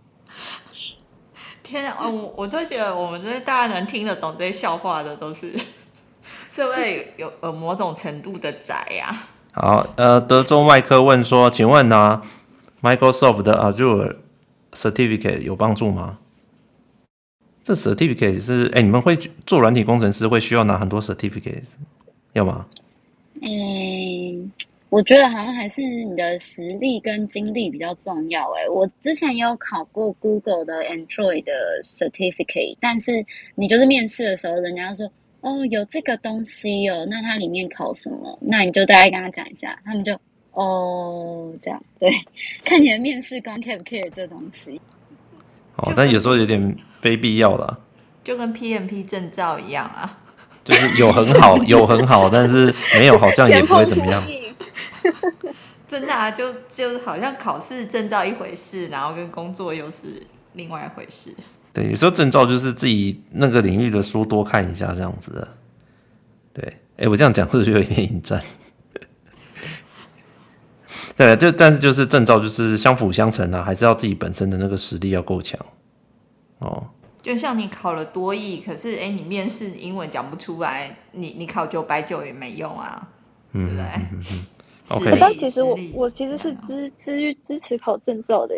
[1.62, 5.55] 天啊，我我都觉得我们这些大家能听得懂这些笑话的都是。
[6.53, 9.28] 是不是有呃某种程度的宅呀、啊？
[9.53, 12.22] 好，呃，德州麦克问说，请问呢、啊、
[12.82, 14.16] ，Microsoft 的 Azure
[14.72, 16.18] Certificate 有帮助吗？
[17.62, 21.62] 这 Certificate 是，哎、欸，你们会做软体工程师会需要拿很多 Certificate，
[22.32, 22.66] 要吗？
[23.42, 24.53] 嗯，
[24.88, 28.51] 我觉得好像还是你的实力跟经历比较重要。
[28.55, 31.53] 哎，我之前也有考过 Google 的 Android 的
[31.84, 33.24] Certificate，但是
[33.55, 35.09] 你就是面试的时候，人家说。
[35.41, 38.38] 哦，有这个东西哦，那它里面考什么？
[38.43, 40.18] 那你就大概跟他讲一下，他们就
[40.53, 42.11] 哦这样，对，
[42.64, 44.80] 看你的面试官 care 不 care 这东西。
[45.76, 47.78] 哦，但有时候有点非必要了，
[48.22, 50.18] 就跟 PMP 证照一样啊，
[50.62, 54.22] 就是有很好，有很好，但是没有好像也不会怎么样。
[55.88, 60.22] 真的啊，就就是好像考试证照一回事，然后跟工作又是
[60.53, 61.34] 另外一回事。
[61.73, 65.49] 对，有时候证照就是自己那个领域的书多看一下这样子的。
[66.53, 68.43] 对，哎，我这样讲是不是有点引战？
[71.16, 75.59] 对，就但是就是证照就是相辅相成啊，还是要自己本身的那个实力要够强。
[76.59, 76.89] 哦，
[77.23, 83.09] 就像你考了多译，可是哎，你面试英文讲不出来，你你考九百九也没用啊，
[83.53, 83.85] 嗯、对不对？
[83.95, 84.47] 嗯嗯、
[84.89, 88.55] OK，但其实我我其实是支支支持考证照的。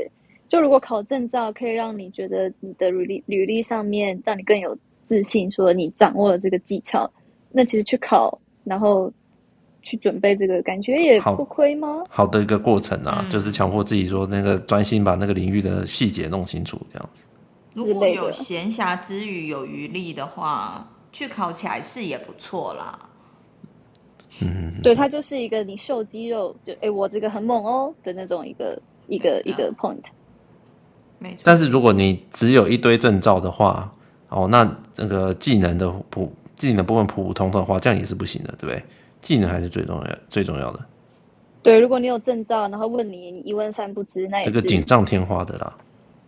[0.53, 4.77] 就如果考证照可以让你觉得你的履历履历上面让你更有
[5.09, 7.11] 自信，说你掌握了这个技巧，
[7.51, 9.11] 那其实去考，然后
[9.81, 12.05] 去准备这个，感觉也不亏吗？
[12.11, 17.25] 好，好的一个过程啊，嗯、就是强迫自己说那个专心把那个领域的细节弄清楚，这样子。
[17.73, 23.09] 如果有闲暇之余有余力的话，去考起来是也不错啦。
[24.43, 30.03] 嗯，对，它就是一个你秀肌肉，就哎我这个很猛哦的那种一个一个一个 point。
[31.43, 33.93] 但是如果你只有一堆证照的话，
[34.29, 38.83] 哦，那那个技能的普技能部分普普通通的话，这样也是不行的，对不对？
[39.21, 40.81] 技能还是最重要最重要的。
[41.63, 45.73] 对，如果你有证照，然后问你，你一问三不知，那也是这个锦上添花的啦。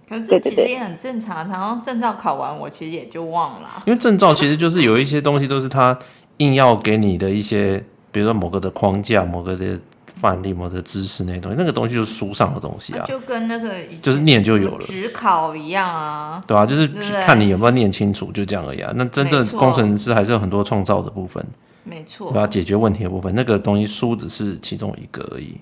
[0.08, 3.82] 可是这其实也很正常，然后证照考完，我其实也就忘了。
[3.86, 5.98] 因为证照其实就是有一些东西都是他
[6.36, 7.82] 硬要给你的一些，
[8.12, 9.78] 比如说某个的框架，某个的。
[10.14, 16.88] 范例模的知识那些东西，那个东西就是书上的东西啊，就跟那个就是念就有了，只考一样啊，对啊，就是
[17.22, 18.92] 看你有没有念清楚，就这样而已啊。
[18.94, 21.44] 那真正工程师还是有很多创造的部分，
[21.82, 25.56] 没错，对啊，解决问题的部分，那个东西书只是其中一个而已。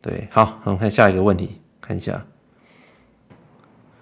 [0.00, 2.24] 对，好，我们看下一个问题，看一下。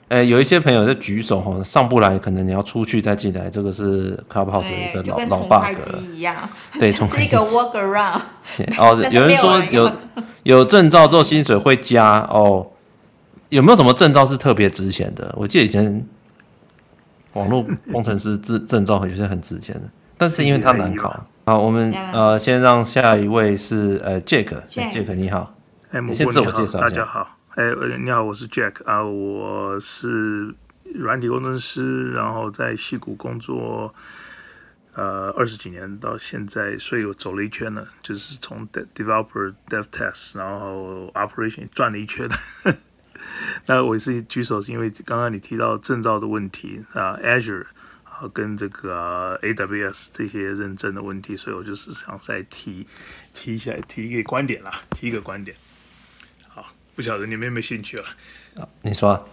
[0.08, 5.76] 哎、欸，有一些朋友在举手哈，上不来，可能你要出去再进来，这个是 Clubhouse 的一个老老 bug
[6.12, 6.48] 一样，
[6.78, 8.20] 对， 这是一个 workaround。
[8.78, 9.92] 哦， 有人说有
[10.44, 12.64] 有证照之后薪水会加哦，
[13.48, 15.34] 有没有什么证照是特别值钱的？
[15.36, 16.06] 我记得以前
[17.32, 21.18] 网络工程师证证照有些很值钱的，但是因为它难考。
[21.46, 25.52] 好，我们呃先让下一位是呃 Jack，Jack 你好，
[26.06, 26.78] 你先自我介绍一下。
[26.78, 27.26] 大家好。
[27.56, 30.54] 哎，你好，我是 Jack 啊，我是
[30.94, 33.94] 软体工程师，然后在西谷工作，
[34.92, 42.76] 呃，二十几年到现在，所以我走了一圈了，就是从 developer、dev test，然后 operation 转了一圈的。
[43.64, 47.64] 那我是举手，是因为刚刚你提到证照的问题啊，Azure
[48.04, 52.86] 啊，跟这个、AWS 这些认证的问题，所以我就是想再提
[53.32, 55.56] 提一下，提一个观点啦，提一个观点。
[56.96, 58.16] 不晓得你们有没有兴趣啊？
[58.56, 59.28] 啊，你说，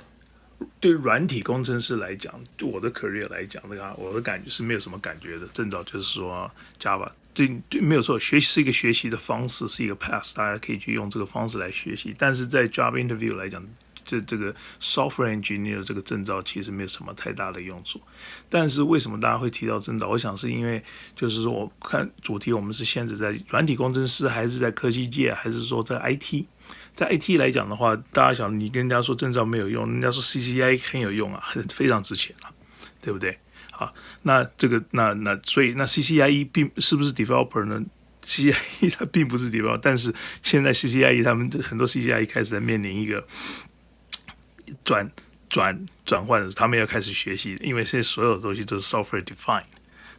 [0.81, 5.47] 对软体工程师来讲，就我的 career 来讲，这个我的感觉是没有什么感觉的。
[5.47, 12.13] 证照就是说 Java，对对，没有错，学习是一个学习的方式，是一个 pass，大家可以去用这个方式来学习。
[12.17, 13.65] 但是在 job interview 来讲，
[14.03, 18.01] 这这个 software engineer 这个证照其实没有什么太大的用处，
[18.49, 20.09] 但是为什么大家会提到证照？
[20.09, 20.83] 我想是因为
[21.15, 26.43] 就是说，我看主题我们是限制在软体工程师，还是在科技界，还是说在 IT？
[26.93, 32.51] 在 IT 来讲的话，大家想你跟人家说证照没有用，人家说 CCI 很有用啊，很 非常值钱啊，
[33.01, 33.37] 对不对？
[33.71, 37.83] 好，那这个那那所以那 CCIE 并是不是 developer 呢
[38.23, 43.25] ？CCIE 它并不是 developer，但是现在 CCIE 他们很多 CCIE 开始在面临一个。
[44.85, 45.11] 转
[45.49, 49.61] 转转换的，他们要开始学习，因为现在所有东西都是 software defined。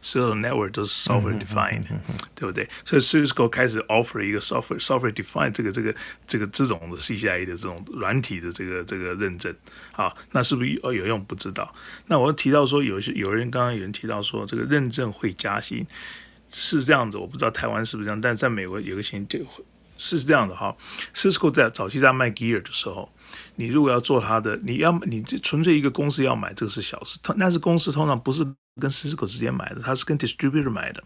[0.05, 1.99] 所有的 network 都是 software defined，、嗯、
[2.35, 2.69] 对不对？
[2.85, 5.95] 所以 Cisco 开始 offer 一个 software software defined 这个这个
[6.27, 9.51] 这个这种的 CCIE 的这种软体的这个这个认证，
[9.93, 11.25] 好，那是不是有有用？
[11.25, 11.73] 不知道。
[12.05, 15.83] 那我提到说有些有人刚刚有人提到说这个认证会加薪，
[16.51, 19.47] 是这样子，我不知道台湾是不是这样，但是在美国有个情况
[19.97, 20.77] 是这样的哈。
[21.15, 23.11] Cisco 在早期在卖 gear 的时候，
[23.55, 28.45] 你如果要做它的，你要你纯粹一个公司要买这个是小事，那是公司通常不是。
[28.79, 31.01] 跟 Cisco 之间买的，他是跟 distributor 买的。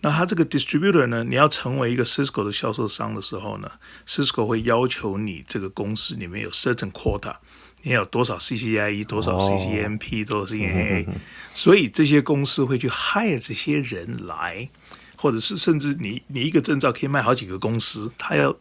[0.00, 3.70] 那他这个 distributor 呢，你要成为一个 Cisco 的销售商的时候呢
[4.06, 7.34] ，Cisco 会要求你这个公司里面有 certain quota，
[7.82, 11.06] 你有多少 CCIE，多少 CCNP，多少 CNA。
[11.54, 14.68] 所以这些公司会去 hire 这些人来，
[15.16, 18.54] 或者是甚至你你一个证照可以卖好几个公司，他要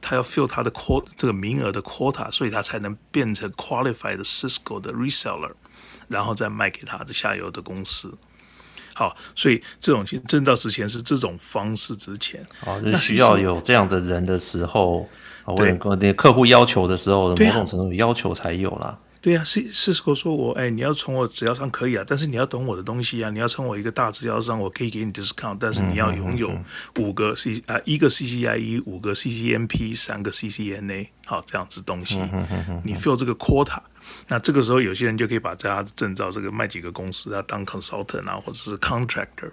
[0.00, 5.52] 他要 fill 他的 quota 这个名额的 quota，所以他才能变成 qualified Cisco 的 reseller。
[6.08, 8.12] 然后再卖给他的下游的公司，
[8.94, 15.08] 好，所以这种正道之前是这种方式之前，哦，就是需要有这样的人的时候，
[15.44, 18.98] 啊，或者客户要求的时候，某种程度要求才有啦。
[19.22, 26.52] 对呀、啊，是 Cisco 说我哎，你要从我直销商可以啊，但是你要懂我的东西啊，你要从我一个大直销商，我可以给你 discount，但是你要拥有
[26.98, 32.20] 五个 C 啊，一个 CCIE，五个 CCNP，三个 CCNA，好，这样子东西，
[32.84, 33.78] 你 fill 这个 quota，
[34.26, 39.52] 那这个时候有些人就可以把这家的证照这个卖几个公司啊，当 consultant 啊，或者是 contractor，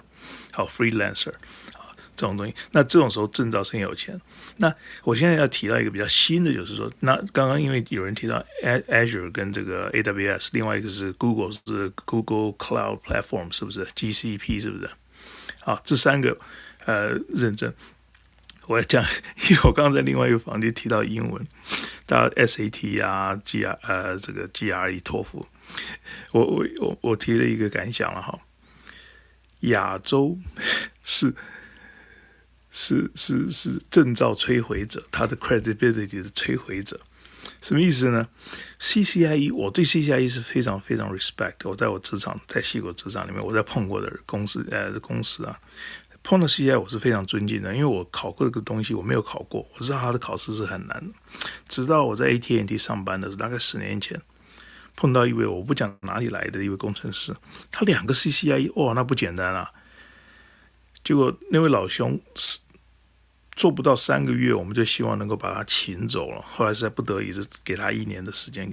[0.51, 1.34] 好 freelancer。
[2.20, 4.20] 这种东西，那这种时候证照是很有钱。
[4.57, 14.59] 那我现在要提到一个比较新的，就是说，那刚刚因为有人提到 Azure 跟这个 AWS，另外一个是 Google 是 Google Cloud Platform，是不是 GCP？
[14.59, 14.89] 是不是？
[15.61, 16.38] 好，这三个
[16.86, 17.74] 呃认证，
[18.67, 19.01] 我要讲，
[19.49, 21.47] 因为我刚刚在另外一个房间提到英文，
[22.05, 25.47] 到 SAT 啊，GR 呃这个 GRE 托福，
[26.34, 28.38] 我我我我提了一个感想了哈，
[29.61, 30.38] 亚洲
[31.05, 31.34] 是。
[32.82, 36.97] 是是是证照摧毁者，他的 credibility 是摧毁者，
[37.61, 38.25] 什么意思呢
[38.80, 41.55] ？CCIE，我对 CCIE 是非常非常 respect。
[41.65, 45.59] 我在我职场，在西国职场里面，我在碰过的公司，呃，公司啊，
[46.23, 51.13] 碰到 CCIE 我是非常尊敬的，因为我考过这个东西，我没有考过，我知道他的考试是很难的。
[51.67, 54.21] 直到我在 AT&T 上班的时候，大概十年前，
[54.95, 57.36] 碰到一位我不讲哪里来的一位工程师，
[57.69, 59.69] 他两个 CCIE，哇，那不简单啊！
[61.01, 62.59] 结果那位老兄是
[63.60, 66.41] 做不到三个月，我们就希望能够把他请走了。
[66.49, 68.72] 后来实在不得已，是给他一年的时间。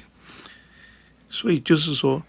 [1.29, 2.23] 所以就是说，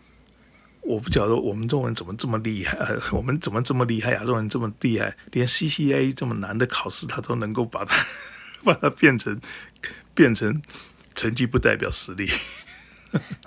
[0.82, 2.76] 我不晓得我们中文怎么这么厉害，
[3.14, 4.12] 我们怎么这么厉害？
[4.14, 7.96] 亚洲人这么厉害，连 CCA 这么难的考试，他都能够把它
[8.66, 9.40] 把它变成
[10.16, 10.60] 变成
[11.14, 12.28] 成绩不代表实力。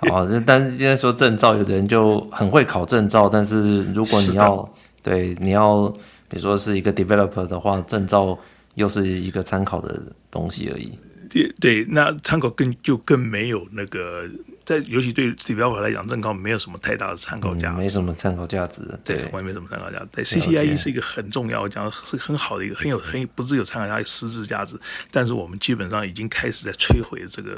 [0.07, 5.93] 好， 但是今天说证照，有的人就很会考证照，但是如果你要对你要。
[6.31, 8.39] 比如说是一个 developer 的话，证照
[8.75, 10.97] 又是一个参考的东西而已。
[11.29, 14.29] 对对，那参考更就更没有那个，
[14.65, 18.81] 在尤其对 developer 来讲，正高没有什么太大的参考价值，没什么参考价值。
[19.05, 20.07] 对，我也没什么参考价值。
[20.11, 24.75] 对，CCIE 是一个很重要，我讲是很好的一个，很有很不是有参考价值，实质价值。
[25.09, 27.57] 但是我们基本上已经开始在摧毁这个，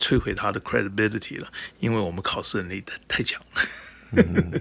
[0.00, 1.46] 摧毁它的 credibility 了，
[1.78, 3.62] 因为我们考试能力太太强了。
[4.16, 4.60] 嗯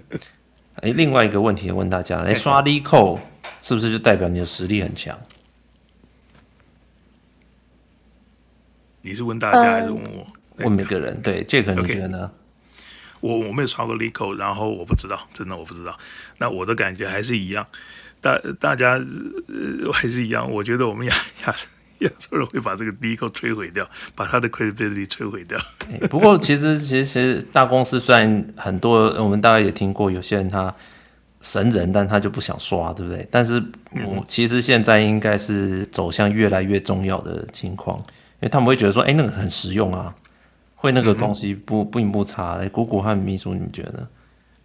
[0.81, 3.19] 哎，另外一个问题问大家：哎，刷 LeetCode
[3.63, 5.17] 是不是就代表你的实力很强？
[9.05, 10.25] 你是问大家还是问我？
[10.57, 11.21] 问每个人。
[11.21, 12.31] 对，这个你觉得呢？
[13.21, 15.95] 我我没有刷过 LeetCode，然后我不知道，真的我不知道。
[16.39, 17.67] 那我的感觉还是一样，
[18.19, 20.51] 大大家呃还是一样。
[20.51, 21.55] 我觉得我们亚亚。
[21.99, 25.57] 亚洲人会把这个 LeetCode 摧毁掉，把他的 credibility 摧毁掉。
[26.09, 30.75] 不过其实其实其实大公司虽然很多，我们大概也听过有些人他
[31.39, 33.25] 神人，但他就不想刷，对不对？
[33.31, 33.63] 但是
[34.05, 38.03] 我其实现在应该是走向越来越重要的情况，因
[38.41, 40.13] 为他们会觉得说，哎，那个很实用啊，
[40.75, 42.57] 会那个东西不并不差。
[42.57, 44.07] 哎，谷谷和秘书，你们觉得？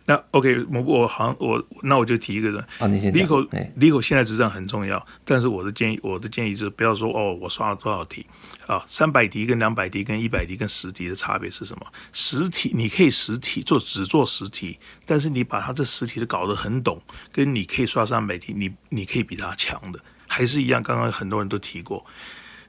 [0.07, 3.49] 那 OK，我我好像我那我就提一个人啊，你先 LeetCode
[3.79, 8.27] LeetCode 现在执政很重要，但是我的建议我的建议是不要说哦，我刷了多少题
[8.67, 11.87] 啊，三百题跟两百题跟一百题跟十题的差别是什么？
[12.13, 17.01] 十题你可以十题做只做十题，但是你把它这十题都搞得很懂，
[17.31, 20.83] 跟你可以刷三百题，你你可以比他强的，还是一样。
[20.83, 22.05] 刚刚很多人都提过。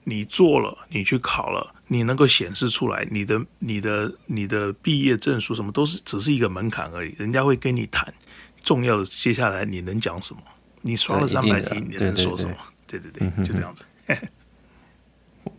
[0.04, 8.14] 你做了，你去考了，你能够显示出来，你的、你的、你的毕业证书什么都是只是一个门槛而已，人家会跟你谈。
[8.60, 10.41] 重要的接下来你能讲什么？
[10.82, 12.56] 你刷了三百题，你能说什么？
[12.88, 13.84] 对对对，就这样子。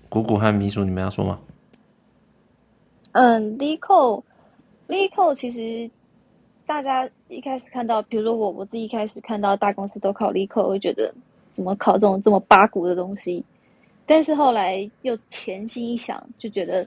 [0.08, 1.38] 谷谷和秘书，你们要说吗？
[3.12, 5.90] 嗯，LeetCode，LeetCode 其实
[6.66, 11.14] 大家一开始看到，比如说我我自己一开始看到大公司都考 LeetCode，我会觉得
[11.54, 13.44] 怎么考这种这么八股的东西？
[14.14, 16.86] 但是后来又潜心一想，就觉得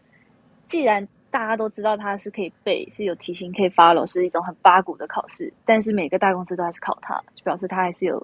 [0.67, 5.51] 既然大家都知道它是可以背，是有题型可以 follow，是一种很八股的考试。
[5.65, 8.23] 但是每个大公司都还是考它，就表示它还是有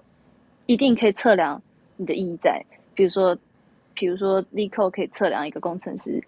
[0.66, 1.60] 一定可以测量
[1.96, 2.64] 你的意义在。
[2.94, 3.36] 比如说，
[3.92, 6.22] 比如说 Leeco 可以测量一个工程师，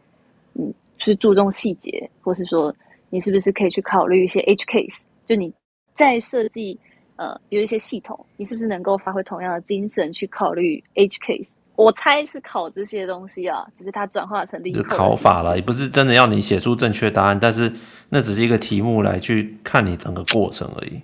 [0.54, 2.74] 嗯，是注重细节，或是说
[3.08, 5.54] 你是不是可以去考虑一些 edge case，就你
[5.94, 6.76] 在设计
[7.14, 11.50] 呃，比如一些系统，你是不是能够发挥同样的精神去考虑 edge case？
[11.76, 17.72] 我猜是考这些东西啊，只是它转化成另一个考法了，也不是真的要你写出正确答案，但是
[18.08, 21.00] 那只是一个题目来去看你整个过程而已。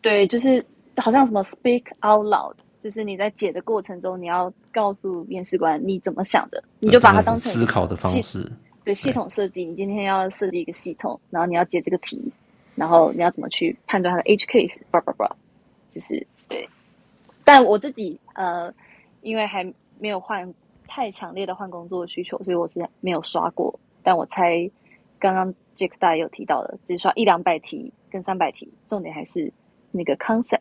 [0.00, 0.64] 对，就是
[0.98, 8.48] 好像什么 speak out loud，就是你在解的过程中，你要告诉面试官你怎么想的，你就把它当成思考的方式。
[8.84, 12.22] 对，系统设计，你今天要设计一个系统，然后你要解这个题，
[12.76, 15.28] 然后你要怎么去判断它的 edge case，叭叭叭，
[15.90, 16.68] 就是对。
[17.44, 18.72] 但我自己呃，
[19.22, 19.66] 因为还。
[20.00, 20.52] 没有换
[20.86, 23.78] 太强烈的换工作的需求，所以我是没有刷过。
[24.02, 24.70] 但我猜
[25.18, 29.52] 刚刚 Jack 大也有提到的，就是刷一两百题跟三百题，重点还是
[29.90, 30.60] 那个 concept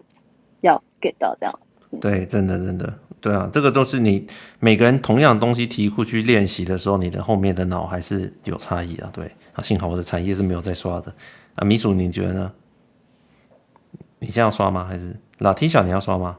[0.61, 1.59] 要 get 到这样。
[2.01, 4.27] 对，真的真的，对啊，这个都是你
[4.59, 9.09] 每个人同样的东西题库去练习的时候，你的后面的脑还是有差异啊。
[9.13, 11.13] 对啊，幸好我的产业是没有在刷的
[11.55, 11.63] 啊。
[11.63, 12.51] 米鼠，你觉得呢？
[14.19, 14.83] 你现在要刷吗？
[14.83, 16.38] 还是老 T 小你要刷吗？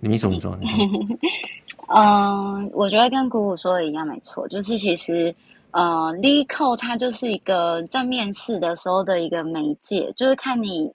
[0.00, 0.56] 你米鼠你说？
[0.56, 0.66] 你
[1.94, 5.34] 嗯，我觉得跟鼓鼓说的一样，没错，就是其实，
[5.70, 10.92] 呃 l e c o 它就是一个在面试的时候的一个媒介，就是看你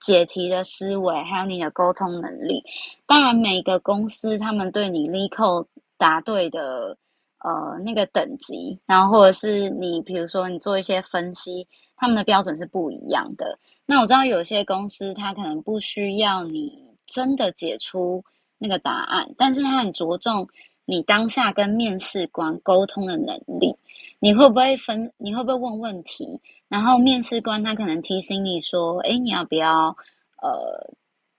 [0.00, 2.62] 解题的思维，还有你的沟通能力。
[3.06, 5.66] 当然，每个公司他们对你 l e c o
[5.98, 6.96] 答对的
[7.42, 11.66] 呃那个等级，然后或者是你比如说你做一些分析，
[11.96, 13.58] 他们的标准是不一样的。
[13.84, 16.72] 那我知道有些公司它可能不需要你
[17.04, 18.22] 真的解出。
[18.58, 20.48] 那个答案，但是他很着重
[20.84, 23.74] 你当下跟面试官沟通的能力。
[24.18, 25.12] 你会不会分？
[25.18, 26.40] 你会不会问问题？
[26.68, 29.94] 然后面试官他可能提醒你说：“诶，你要不要
[30.42, 30.90] 呃，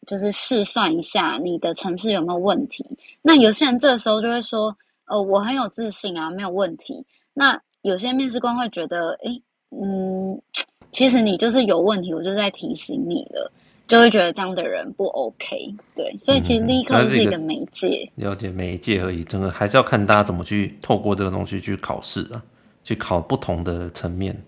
[0.05, 2.85] 就是试算一下你的程式有没有问题？”
[3.23, 7.03] 那有些人这时候就会说：“呃，我很有自信啊，没有问题。”
[7.33, 9.41] 那有些面试官会觉得：“诶，
[9.71, 10.39] 嗯，
[10.91, 13.51] 其实你就是有问题，我就在提醒你了。”
[13.87, 22.43] 就会觉得这样的人不 OK，对，所以其实 LeetCode 是一个媒介，了解媒介而已，真的还是要看大家怎么去透过这个东西去考试啊，
[22.83, 24.43] 去考不同的层面。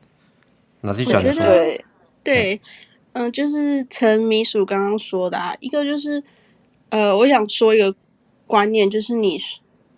[0.82, 1.86] 那就讲说，对，
[2.22, 2.62] 对，
[3.14, 6.22] 嗯、呃，就是陈米鼠刚刚说的啊，一个就是，
[6.90, 7.96] 呃，我想说一个
[8.46, 9.38] 观念，就是你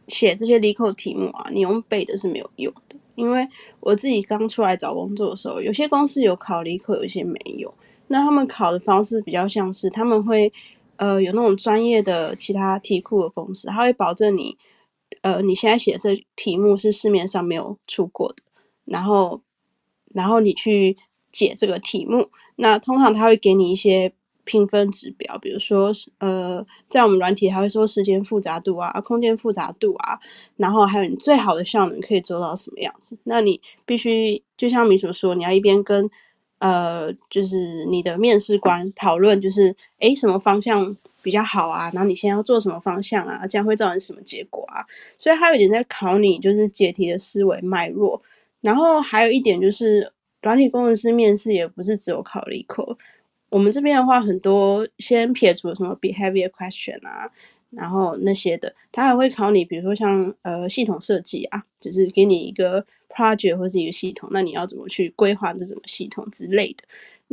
[0.07, 3.47] 写这些 LeetCode 题目啊，你用背的是没有用的，因为
[3.79, 7.73] 我自己刚出来找工作的时候，有些公司有考 LeetCode，有些没有。
[8.11, 10.51] 那他们考的方式比较像是，他们会，
[10.97, 14.57] 呃，有那种专业的其他题库的公司，他会保证你，
[15.21, 18.43] 呃，你现在写的这题目是市面上没有出过的，
[18.83, 19.41] 然后，
[20.13, 20.97] 然后你去
[21.31, 24.11] 解这个题目，那通常他会给你一些
[24.43, 30.19] 评分指标，比如说，呃，在我们软体还会说时间复杂度啊、空间复杂度啊，
[30.57, 36.09] 然后还有你最好的效能可以做到什么样子，那你必须就像米所说，你要一边跟
[36.61, 41.89] 呃，就是你的面试官讨论，就是诶，什么方向比较好啊？
[41.91, 43.47] 然后你先要做什么方向啊？
[43.47, 44.85] 这样会造成什么结果啊？
[45.17, 48.21] 所以他有点在考你，就是解题的思维脉络。
[48.61, 52.95] 然后还有一点就是，软体工程师面试也不是只有考理科。
[53.49, 57.31] 我们这边的话，很多先撇除什么 behavior question 啊，
[57.71, 62.85] 然后那些的，他还会考你，比如说像呃系统设计啊，就是给你一个。
[63.13, 66.83] Project 或是一个系统，那你要怎么去规划这种系统之类的？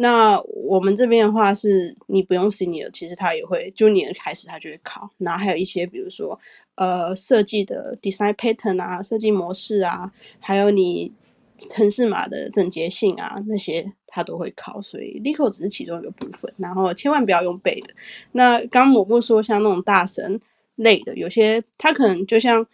[0.00, 5.10] 那我们这边的话是，你不用 senior，其实他也会，就你开始他就会考。
[5.18, 6.38] 然后还有一些，比如说
[6.76, 11.12] 呃设计的 design pattern 啊，设计模式啊，还有你
[11.56, 14.80] 程式码的整洁性啊，那些他都会考。
[14.80, 17.92] 所以 LeetCode 只是其中一个部分，然后千万不要用背的。
[18.30, 20.40] 那刚抹布说像那种大神
[20.76, 22.64] 类的，有些他可能就像。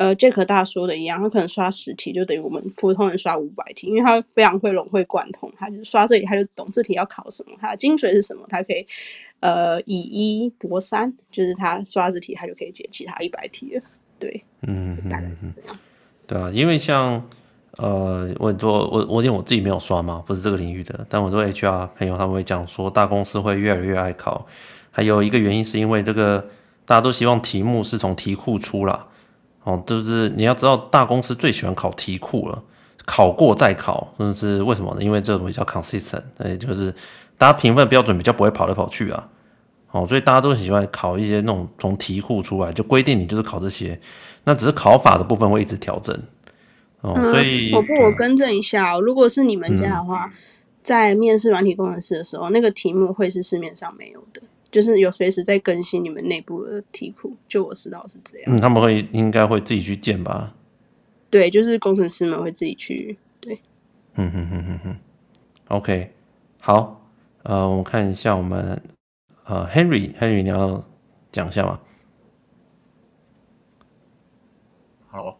[0.00, 8.86] 呃，Jack 大说的一样，他可能刷十题就等于我们普通人刷五百题，因为他非常会融会贯通，他就刷这里他就懂这题要考什么，他的精髓是什么，他可以
[9.40, 13.82] 呃以一博三，就是他刷这题他就可以解其他一百题了。
[14.18, 15.78] 对，嗯，大概是这样。
[16.26, 17.22] 对啊，因为像
[17.76, 24.46] 呃，我很多我我因为我自己没有刷嘛，不是这个领域的，但我很多 HR 朋友他们会讲说，大公司会越来越爱考，
[24.90, 26.48] 还有一个原因是因为这个
[26.86, 29.08] 大家都希望题目是从题库出啦。
[29.64, 32.62] 哦，就是你要知道，大公司最喜欢考题库了，
[33.04, 35.02] 考过再考，那是为什么呢？
[35.02, 36.94] 因为这种比较 consistent，哎，就是
[37.36, 39.28] 大家评分标准比较不会跑来跑去啊。
[39.92, 44.00] 哦，所以大家都喜欢考一些那种从题库出来就规定你就是考这些，
[44.44, 46.16] 那只是考法的部分会一直调整。
[47.00, 50.32] 哦，嗯、所以我不我更正一下、哦，如果是你们家的话，嗯、
[50.80, 54.40] 在面试软体工程师的时候，那个题目会是市面上没有的，
[54.70, 57.36] 就是有随时在更新你们内部的题库。
[57.48, 58.56] 就我知道是这样。
[58.56, 60.54] 嗯，他们会应该会自己去建吧？
[61.30, 63.18] 对，就是工程师们会自己去。
[63.40, 63.60] 对，
[64.14, 64.96] 嗯哼哼哼哼。
[65.68, 66.12] OK，
[66.60, 67.00] 好，
[67.42, 68.82] 呃，我们看一下我们。
[69.44, 70.84] 呃，Henry，Henry，你要
[71.32, 71.80] 讲一下吗
[75.10, 75.36] ？Hello，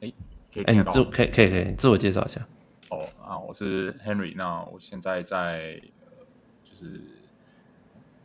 [0.00, 0.12] 哎，
[0.52, 2.46] 可以哎，你自可以可以可以自我介绍一下。
[2.90, 6.26] 哦啊，我是 Henry，那我现在在呃，
[6.62, 7.00] 就是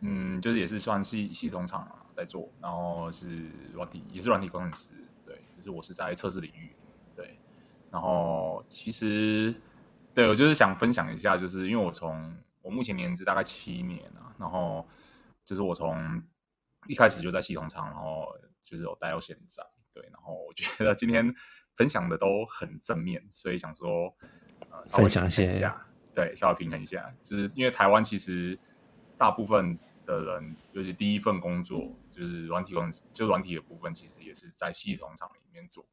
[0.01, 4.89] 嗯，就是也是算系系统厂在做，然后是软体，也是软体工程师，
[5.25, 6.75] 对，只是我是在测试领域，
[7.15, 7.39] 对，
[7.89, 9.55] 然后其实
[10.13, 14.85] 对我就是想分享一下，就是因为我从我目前年资大概七年啊，然后。
[15.43, 16.21] 就是我从
[16.87, 18.27] 一开始就在系统厂，然后
[18.61, 20.01] 就是有待到现在，对。
[20.03, 21.33] 然后我觉得今天
[21.75, 24.15] 分享的都很正面，所以想说，
[24.69, 27.11] 呃，稍微平衡一下，对，稍微平衡一下。
[27.23, 28.57] 就是因为台湾其实
[29.17, 29.77] 大部分
[30.11, 35.87] 的人，就是第一份工作就是软体工程师，就软体的部分，其实也是在系统厂里面做。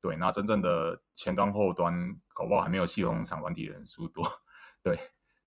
[0.00, 4.24] 对，那真正的前端后端，搞不好还没有系统厂软体的人数多。
[4.82, 4.98] 对，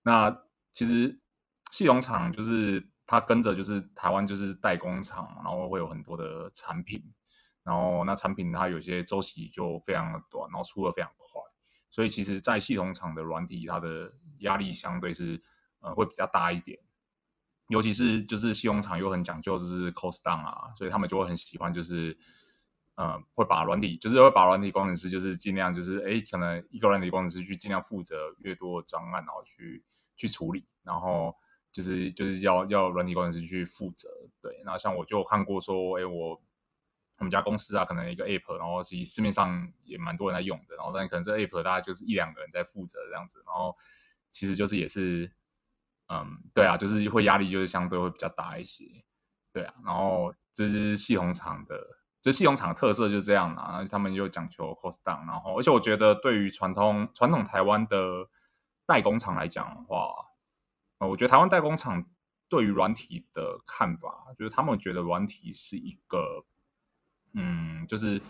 [0.02, 1.20] 那其实
[1.70, 2.90] 系统厂就是。
[3.10, 7.02] 它跟着就是台湾就是代工厂，然后会有很多的产品，
[7.62, 11.40] 然后那产品它有些周期就非常的短，然后出的非常快，
[11.88, 15.42] 所以其实，在系统厂的软体，它的压力相对是
[15.80, 16.78] 呃会比较大一点，
[17.68, 22.18] 尤其是就是系统厂又很讲究就是 cost down 啊，所以他们就会很喜欢就是
[22.96, 29.84] 呃会把软体就是会把软体工程师就是尽量就是哎可能一个软体工程师去尽量负责越多的专案，然后去
[30.16, 31.34] 去处理，然后。
[31.70, 34.08] 就是就是要要软体工程师去负责，
[34.40, 34.62] 对。
[34.64, 36.30] 那像我就看过说，哎，我
[37.18, 43.76] 我们家公司啊，可能一个 app，然后其实市面上也蛮多人在用的，然后但可能这 app 大概就是一两个人在负责这样子，然后
[44.30, 45.30] 其实就是也是，
[46.08, 48.84] 嗯，对啊，就是会压力就是相对会比较大一些，
[49.52, 49.74] 对啊。
[49.84, 51.78] 然后这是系统厂的，
[52.20, 58.28] 这系统厂的特色就是这样啊，然后他们又讲求 cost down，然后而且我觉得对于传统传统台湾的
[58.86, 60.24] 代工厂来讲的话。
[61.00, 62.04] 我觉得台湾代工厂
[62.48, 66.44] 对于软体的看法，就是他们觉得软体是一个，
[67.34, 68.20] 嗯，就是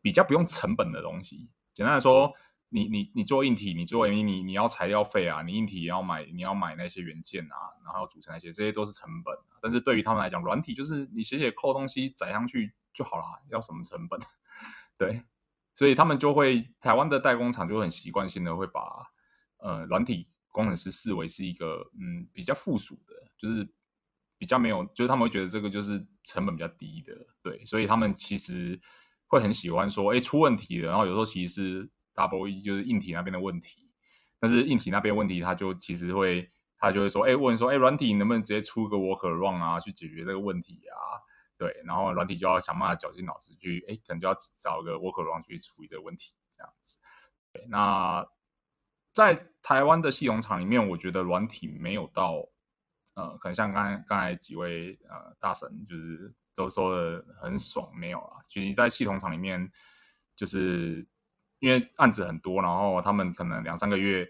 [0.00, 1.50] 比较不用成本的东西。
[1.74, 2.32] 简单来说，
[2.68, 9.34] 你你你做硬体，你做你你你要材料费啊，你硬体也要买，你要买那些元件啊，然后组成那些，这些都是成本。
[9.60, 14.18] 但是对于他们来讲，软体就是你写写扣东西载上去就好了，要什么成本？
[14.98, 15.22] 对，
[15.74, 18.80] 所以他们就会台湾的代工厂就很习惯性的会把
[19.58, 20.28] 呃软体。
[20.48, 23.68] 工程师视为是一个嗯比较附属的，就是
[24.38, 27.12] 比较没有，就是他们会觉得这个就是成本比较低的，
[27.42, 28.80] 对，所以他们其实
[29.26, 31.86] 会很喜欢说，哎，出问题了，然后有时候其实
[32.16, 33.90] double E，就是硬体那边的问题，
[34.40, 41.22] 但是硬体那边问题，他就其实会他就会说，哎，问说，哎，软体能不能直接出个 workaround 啊，去解决这个问题啊？
[41.56, 46.98] 对，然后软体就要想办法绞尽脑汁去，哎，可能就要找个 workaround 去处理这个问题，这样子，
[47.52, 48.26] 对，那。
[49.16, 52.46] 在台湾的系统厂里面，我觉得软体没有到，
[53.14, 58.36] 呃，可能像刚刚才几位呃大神就是都说的很爽，没有啊。
[58.46, 59.72] 其实，在系统厂里面，
[60.36, 61.08] 就是
[61.66, 64.24] 因为案子很多，然后他们可能两三个月，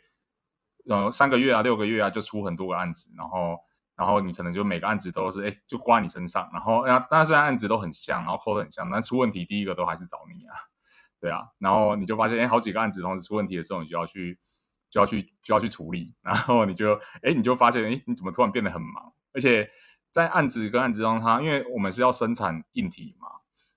[0.89, 3.59] 呃，三个月啊，六个月啊，就出很多个案子，然后，
[3.95, 10.57] 然后你可能就每个案子都是，哎，就挂你身上，然后，那当然虽然案子都很像，然后扣的很像，但出问题第一个都还是找你啊，
[11.21, 14.39] 对啊，然后你就发现，哎，好几个案子同时出问题的时候，你就要去。
[14.89, 19.13] 就要去就要去处理，然后你就哎，你就发现哎，你怎么突然变得很忙？
[19.35, 19.69] 而且
[20.13, 23.29] 在案子跟案子中，它因为我们是要生产硬体嘛，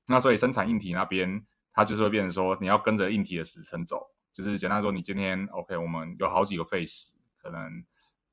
[0.07, 1.43] 那所以生产硬体那边，
[1.74, 4.11] 它就是会变成说你要跟着硬体的时程走。
[4.32, 7.84] 就是简单说，你今天 OK，我们有好几个 phase，可能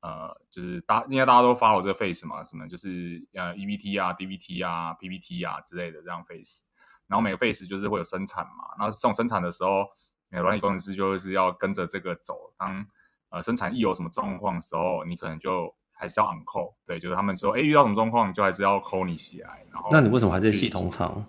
[0.01, 6.61] 呃，就是大应该大家都 follow 这个 phase 嘛，什么就是呃 EVT 啊、DVT 啊、PPT 啊之类的这样 phase，
[7.07, 9.85] 然后每个 phase 就是会有生产嘛，然后这种生产的时候。
[10.29, 12.85] 软体工程师就是要跟着这个走，当
[13.29, 16.73] 呃生产一有什么状况的时候，你可能就还是要 on call。
[16.85, 19.65] 对，就是他们说，哎，遇到什么状况，就还是要 call 你起来。
[19.71, 21.25] 然后，那你为什么还在系统厂？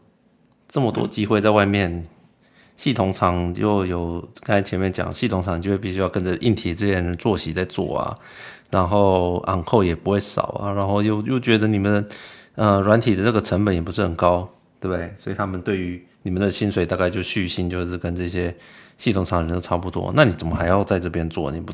[0.69, 2.07] 这么多机会在外面，嗯、
[2.77, 8.17] 系统厂又有刚才前面讲，系统厂就会必须要跟着硬体这些人作息在做啊，
[8.71, 12.07] 然后昂扣也不会少啊，然后又又觉得你们
[12.55, 14.49] 呃软体的这个成本也不是很高，
[14.79, 15.13] 对不对？
[15.17, 18.55] 所以他们对于你们的薪水大概就续薪，就是跟这些
[18.99, 20.13] 系统厂人都差不多。
[20.15, 21.51] 那你怎么还要在这边做？
[21.51, 21.73] 你不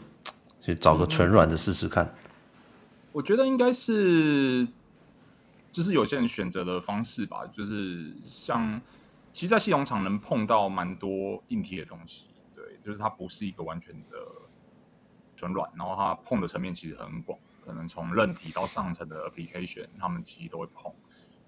[0.62, 2.08] 去找个纯软的试试看？
[3.12, 4.66] 我觉得应该是，
[5.74, 7.44] 就是有些人选择的方式吧。
[7.52, 8.80] 就是像，
[9.30, 12.28] 其实，在系统厂能碰到蛮多硬体的东西。
[12.54, 14.16] 对，就是它不是一个完全的
[15.36, 17.38] 纯软，然后它碰的层面其实很广。
[17.60, 20.92] 可能从韧体到上层的 application，他们其实都会碰。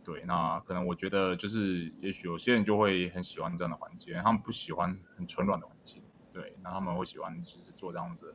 [0.03, 6.03] 对，那可能我觉得就是，也许有些人就会很喜欢这样的环境，他们不喜欢很纯软的环境。
[6.33, 8.35] 对，那他们会喜欢就是做这样子，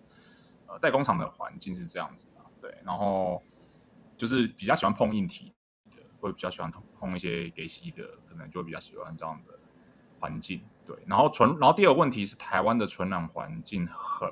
[0.67, 2.41] 呃，代工厂的环境是这样子的。
[2.61, 3.41] 对，然后
[4.17, 5.55] 就是比较喜欢碰硬体的，
[6.21, 9.53] 会比较喜欢碰一些给息的，可能就会比较喜欢这样的
[10.19, 10.61] 环境。
[10.85, 14.29] 对，然后纯，然后第二个问题是台湾的纯软环境很。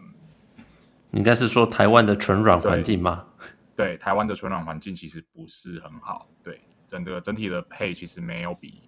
[1.12, 3.26] 应该是说台湾的纯软环境吗？
[3.76, 6.28] 对， 对，台湾的纯软环境其实不是很好。
[6.44, 8.84] 对，整个整体的配其实没有比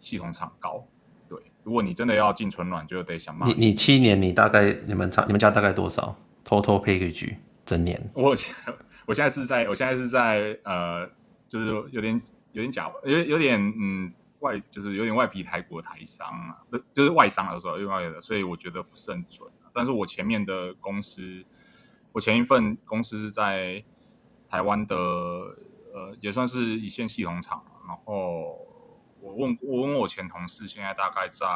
[0.00, 0.84] 系统厂高。
[1.28, 3.54] 对，如果你真的要进纯软，就得想办法。
[3.54, 8.10] 你你七年，你大概你们厂你们家大概多少？Total package 整年？
[8.14, 8.34] 我
[9.06, 11.08] 我现在是在我现在是在呃，
[11.48, 12.20] 就是有点
[12.52, 19.50] 有点假，有有点嗯外，就是有点外皮台国台商啊，不就是外商的时候，另外的，所以我觉得不是很准。
[19.72, 21.44] 但是我前面的公司。
[22.12, 23.84] 我前一份公司是在
[24.48, 27.64] 台湾的，呃，也算是一线系统厂。
[27.86, 28.58] 然后
[29.20, 31.46] 我问我问我前同事，现在大概在，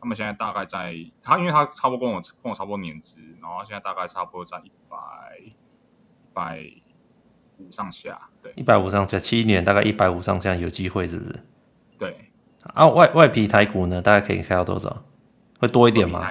[0.00, 4.96] 他们现在大概在他，因为他差不多跟我跟我差不多年资，然后现在大概差不多在一百
[5.44, 5.54] 一
[6.32, 6.64] 百
[7.58, 11.40] 五上下，对，一百五上下，七年大概一百五上下，有机会是不是？
[11.98, 12.16] 对。
[12.72, 15.04] 啊，外外皮台股呢，大概可以开到多少？
[15.58, 16.26] 会多一点吗？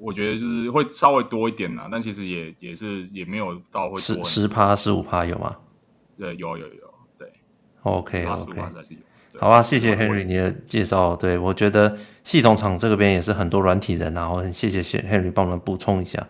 [0.00, 5.56] 我觉得就是会稍微多一点啦，但其实也也是也没有到会多十十趴十五趴有吗？
[6.16, 7.32] 对，有有有，对
[7.82, 8.60] ，OK OK，
[9.40, 11.16] 好啊，谢谢 Henry 你的介绍。
[11.16, 16.26] 对，我觉得系统厂这个边也是很多软体人，然后很谢谢 Henry 帮我们补充一下。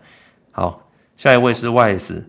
[0.53, 2.23] 好，下一位是 YS。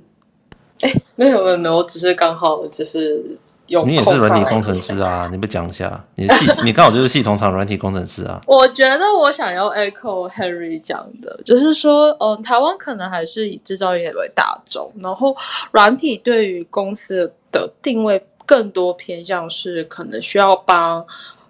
[1.19, 3.85] 哎，没有没有没有，我只是刚好就是用。
[3.87, 5.27] 你也是软体工程师啊？
[5.29, 6.01] 你不讲一下？
[6.15, 8.41] 你系你刚好就是系统厂软体工程师啊？
[8.47, 15.35] 我觉得我想要 echo Henry 讲的，就是说，嗯，台湾可能还是以制造业为大众，然后
[15.71, 21.05] 软体对于公司的定位更多偏向是可能需要帮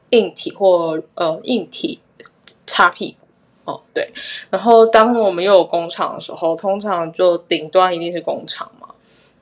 [0.09, 1.99] 硬体或呃硬体
[2.65, 3.27] 擦屁股
[3.71, 4.11] 哦，对。
[4.49, 8.87] 然后当我们又有工厂的时候，通常就顶端一定是工厂嘛。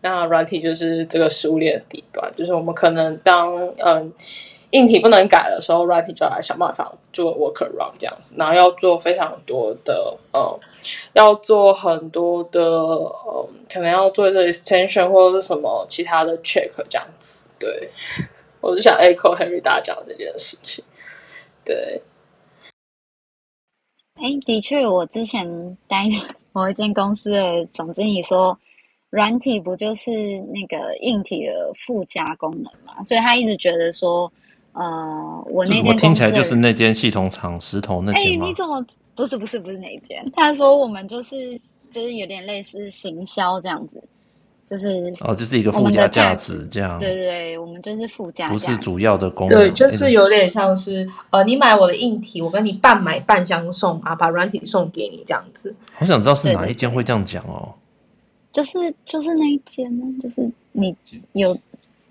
[0.08, 4.14] 那软体就是这个食物链的底端，就是我们可能当嗯
[4.72, 10.60] 硬体不能改的时候，软体就要来想办法做 workaround 这样子，然后要做非常多的嗯，
[11.14, 17.46] 要做很多的嗯，可能要做一个 extension 或者是什么其他的 check 这样子。
[17.60, 17.90] 对，
[18.62, 20.84] 我就想 echo Henry 大家讲这件事情。
[21.64, 22.02] 对，
[24.16, 26.06] 哎，的确，我之前待
[26.52, 28.58] 某一间公司的总经理说。
[29.10, 30.12] 软体不就是
[30.54, 33.02] 那个硬体的附加功能嘛？
[33.04, 34.32] 所以他一直觉得说，
[34.74, 38.34] 呃，我那间听起来就是那间系统厂石头那间。
[38.34, 38.86] 哎，你怎么
[39.16, 40.24] 不是不是不是那间？
[40.36, 41.58] 他说我们就是
[41.90, 44.04] 就是有点类似行销这样子，
[44.66, 47.00] 就是哦，就是一个附加价值这样。
[47.00, 49.58] 对对对，我们就是附加，不是主要的功能。
[49.58, 55.74] 对，就是有点像是呃，你买我的硬体，我跟你半买半相送啊，把软体送给你这样子。
[55.94, 57.74] 好想知道是哪一间会这样讲哦。
[58.52, 60.96] 就是就是那一间呢，就是你
[61.34, 61.56] 有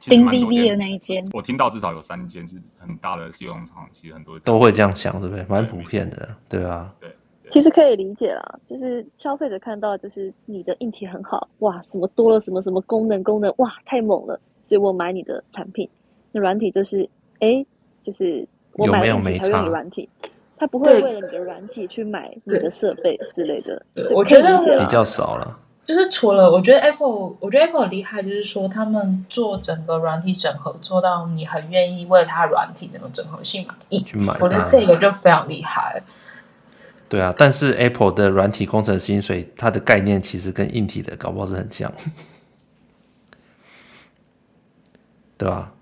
[0.00, 1.26] 钉 BB 的那一间。
[1.32, 5.44] 我听到至少有三间是很大的系统厂，其实很多都会这样想，对不对？
[5.48, 6.94] 蛮普遍的，对啊。
[7.00, 7.10] 对，
[7.50, 15.88] 其实可以理解啦，就是消费者看到就是你的硬体很好，哇，什么多了什么什么功能功能，哇，太猛了，所以我买你的产品。
[16.30, 17.08] 那软体就是，
[17.40, 17.64] 哎，
[18.02, 20.08] 就是我买硬体才用你软体，
[20.56, 23.84] 他不会为了你的软体去买你的设备之类的。
[24.14, 25.58] 我觉得比较少了。
[25.86, 34.02] 就是除了我觉得 Apple，我觉得 Apple 很厉害，就是说他们做整个软体整合，做到你很愿意为它软体整个整合性满意。
[34.02, 36.02] 去买，我觉得这个就非常厉害。
[37.08, 41.92] 对啊，但是 Apple 的软体工程薪水，它的概念其实跟硬体的搞不好是很像，
[45.38, 45.72] 对吧？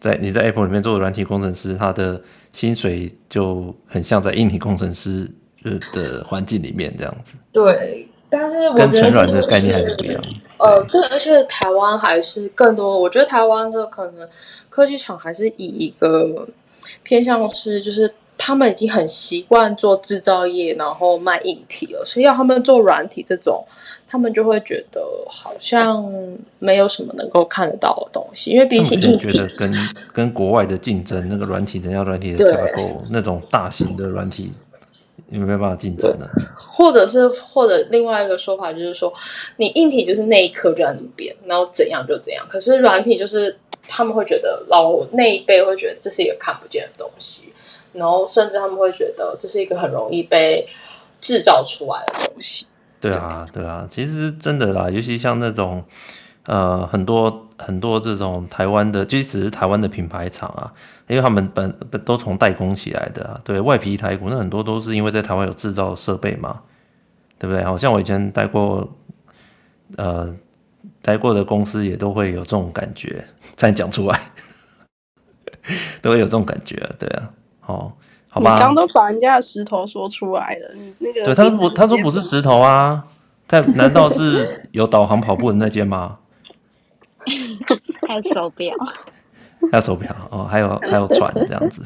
[0.00, 2.20] 在你在 Apple 里面做的软体工程师，他的
[2.54, 5.30] 薪水就很像在硬体工程师
[5.62, 7.36] 的环境里面这样子。
[7.52, 8.08] 对。
[8.32, 10.24] 但是我觉得这个概念还是不一样。
[10.56, 12.98] 呃，对，而且台湾还是更多。
[12.98, 14.26] 我觉得台湾的可能
[14.70, 16.48] 科技厂还是以一个
[17.02, 23.62] 偏向是，就是他们已经很习惯做制造业，然后卖硬体了，所以要他们做软体这种，
[24.08, 26.02] 他们就会觉得好像
[26.58, 29.74] 没有什么能够看得到的东西，因为比起硬体，觉得跟
[30.12, 34.52] 跟国外的竞争，那个软体人家软体的架构，那种大型的软体，
[35.32, 36.30] 你没有办法竞争的。
[36.54, 39.12] 或者是或者另外一个说法就是说，
[39.56, 43.56] 你硬体就是那一刻就在那边，然后怎样就怎样，可是软体就是
[43.88, 47.52] 他们会觉得老那一辈会觉得这是一个看不见的东西。
[47.92, 50.66] 然后甚至他们会觉得这是一个很容易被
[51.20, 52.66] 制造出来的东西。
[53.00, 55.84] 对啊，对啊，其实真的啦，尤其像那种
[56.46, 60.72] 呃很多很多这种台湾的，即使是台湾的品牌厂啊，
[61.12, 61.70] 因为他们本
[62.06, 66.62] 都从代工起来的啊，对外皮台股，那很多都是因为在台湾有制造设备嘛，
[67.38, 67.62] 对不对？
[67.62, 68.90] 好像我以前待过
[69.98, 70.34] 呃
[71.02, 73.22] 待过的公司也都会有这种感觉，
[73.54, 74.18] 再讲出来
[76.00, 77.30] 都会有这种感觉，对啊。
[77.66, 77.92] 哦，
[78.30, 78.54] 好吧。
[78.54, 81.26] 你刚都把人家的石头说出来了，你那个。
[81.26, 83.04] 对，他说不，他说不是石头啊，
[83.46, 86.16] 他难道是有导航跑步的那间吗？
[88.08, 88.74] 还有手表，
[89.70, 91.82] 还有手表哦，还有 还有船这样子，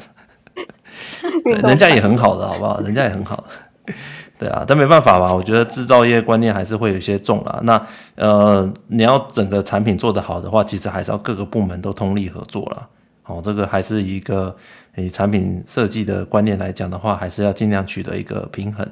[1.43, 2.79] 对，人家也很好的，好不好？
[2.81, 3.37] 人家也很好
[3.85, 3.93] 的，
[4.39, 5.33] 对啊，但没办法吧？
[5.33, 7.59] 我觉得制造业观念还是会有些重啊。
[7.63, 12.87] 那呃，你要整个产品做得好的话，其实还是要各个部门都通力合作啦。
[13.25, 14.55] 哦，这个还是一个。
[14.99, 18.83] 以产品设计的观念来讲的话，还是要尽量取得一个平衡。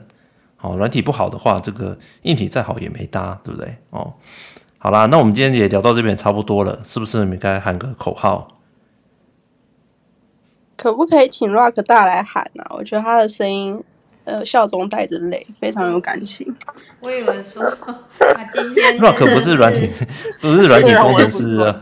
[0.55, 3.75] 好，软体不好的话，这个硬体再好也没搭，对不对？
[3.89, 4.13] 哦，
[4.77, 7.25] 好啦，那我们今天也聊到这边差不多了，是不是？
[7.25, 8.47] 你该喊个口号？
[10.75, 12.75] 可不可以请 Rock 大来喊呢、啊？
[12.77, 13.83] 我觉得他的声音，
[14.25, 16.55] 呃，笑中带着泪，非常有感情。
[17.01, 17.63] 我以为说
[18.19, 19.89] 他今天 Rock 不是软体，
[20.41, 21.81] 不是软体工程师啊。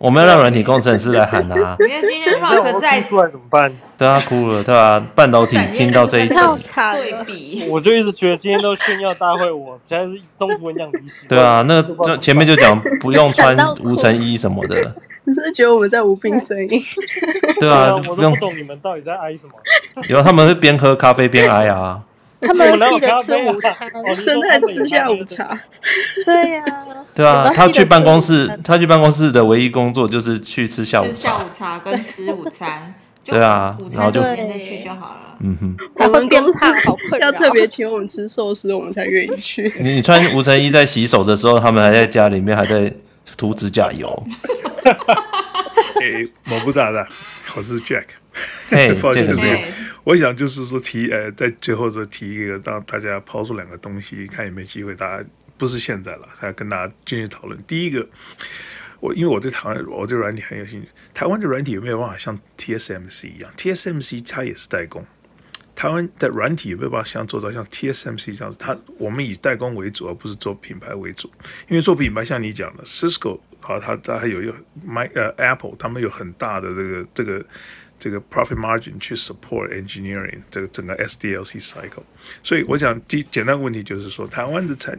[0.00, 1.76] 我们要让软体工程师来喊啊！
[1.78, 3.72] 因为今天 Rock 在出来怎么办？
[3.96, 5.00] 对啊，哭了，对吧？
[5.14, 11.28] 半导体听到这一集，对比， 我就一直觉得今天都炫耀大会，我实在是中途很想离席。
[11.28, 14.94] 对啊，那个前面就讲不用穿无尘衣什么的。
[15.26, 16.82] 你是觉得我们在无病呻吟？
[17.58, 19.52] 对啊，我都不懂你们到底在哀什么。
[20.08, 22.02] 有他们是边喝咖啡边哀啊。
[22.40, 23.74] 他们记得吃午餐，
[24.22, 25.58] 正在吃下午茶。
[26.26, 26.62] 对呀。
[27.14, 31.10] 对啊，他去办公室，他去办公室的唯一工作就是去吃下午茶。
[31.10, 32.92] 吃下午茶跟吃午餐。
[33.24, 35.38] 对啊，然后就连着去就好了。
[35.40, 35.76] 嗯哼。
[35.94, 36.66] 我们公司
[37.18, 39.72] 要特别请我们吃寿司，我们才愿意去。
[39.80, 42.92] 你穿无尘衣在洗手的时候，他们还在家里面还在
[43.36, 44.26] 涂指甲油。
[46.00, 47.06] 哎，某不大的，
[47.56, 48.04] 我是 Jack。
[48.70, 49.28] 哎， 抱歉，
[50.04, 55.24] 我想就是说提呃，在最后说提一个，让大家抛出两个东西，看有没有机会，大家
[55.56, 57.62] 不是现在了，才跟大家继续讨论。
[57.64, 58.06] 第一个，
[59.00, 60.88] 我因为我对台湾，我对软体很有兴趣。
[61.14, 65.06] 台湾的软体有没有办法像 TSMC 一样？TSMC 它也是代工，
[65.74, 68.56] 台湾的软体有没有办法像做到像 TSMC 这样子？
[68.58, 71.30] 它我们以代工为主，而不是做品牌为主。
[71.68, 74.54] 因为做品牌，像你讲的 Cisco 啊，它它还有一个
[74.86, 77.44] My 呃 Apple，他们有很大的这个这个。
[77.96, 82.02] 这个 profit margin 去 support engineering 这个整个 SDLC cycle，
[82.42, 84.98] 所以我想简简单问题就是说，台湾的产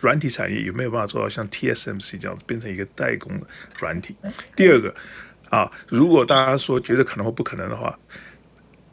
[0.00, 3.46] 软体产业有没有办法做到像 TSMC 这样子变成一个代工的
[3.78, 4.14] 软体？
[4.54, 4.94] 第二个
[5.48, 7.96] 啊，如果大家说觉得可能或不可能的话，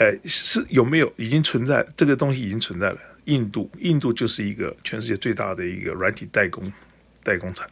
[0.01, 2.97] 呃，是有没有已经存在这个东西已经存在了？
[3.25, 6.73] 印度，印度就是一个全世界最大的一个软体代工
[7.21, 7.69] 代工厂，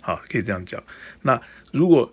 [0.00, 0.80] 好，可以这样讲。
[1.22, 1.40] 那
[1.72, 2.08] 如果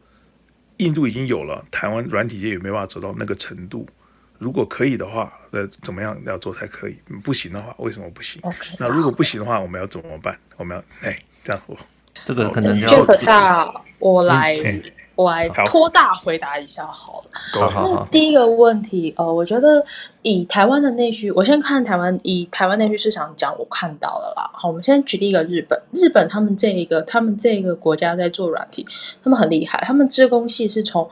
[0.78, 3.88] 印度已经有了，台湾软体界也没办法走到那个程度。
[4.40, 6.98] 如果可以的话，呃，怎么样要做才可以？
[7.24, 10.36] 不行的话，为什么不行？Okay, 那如果不行的话，我们要怎么办？
[10.58, 11.78] 我们要哎，这样我，
[12.26, 14.56] 这个可能要这个大，我来。
[14.64, 14.82] 嗯
[15.16, 17.70] 我来拖大回答一下好了。
[17.76, 19.84] 那第一个问题，呃，我觉得
[20.22, 24.50] 以台湾的内需，我先看台湾以台湾内需市场讲，我看到了啦。
[24.54, 28.86] 好，我们先举例一个日本，日本他们这一个，他们这个国家在做软体，
[29.24, 31.10] 他们很厉害，他们织工系是从。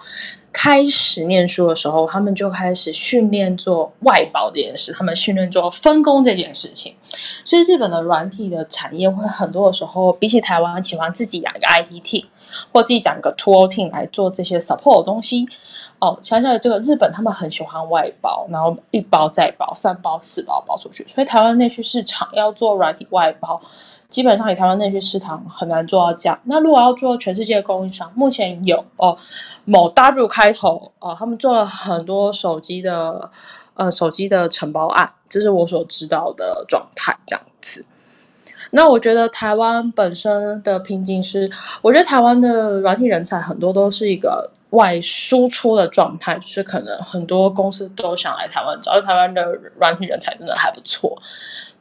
[0.53, 6.95] 开始念书的时候，他们就开始训练做外包这件事，他们训练做分工这件事情。
[7.45, 12.26] 所以日本的软体的产业会很多的时候，比起台湾喜欢自己养一个 IT team，
[12.72, 15.45] 或自己讲一个 tool team 来做这些 support 的东西。
[16.02, 21.06] 哦，想起来这个日本他们很喜欢外包，然后一包再包，三包四包包出去。
[21.07, 23.61] 所以台湾内需市场要做软体外包。
[24.10, 26.38] 基本上以台湾内需市场很难做到这样。
[26.44, 29.15] 那如果要做全世界的供应商，目前有哦，
[29.64, 33.30] 某 W 开头哦，他们做了很多手机的
[33.76, 37.86] 呃手机的承包案，这是我所知道的状态这样子。
[38.72, 41.49] 那我觉得台湾本身的瓶颈是，
[41.82, 49.43] 我觉得台湾的软体人才很多都是一个外输出的状态，就是可能很多公司都想来台湾找，因为台湾的
[49.80, 51.18] 软体人才真的还不错，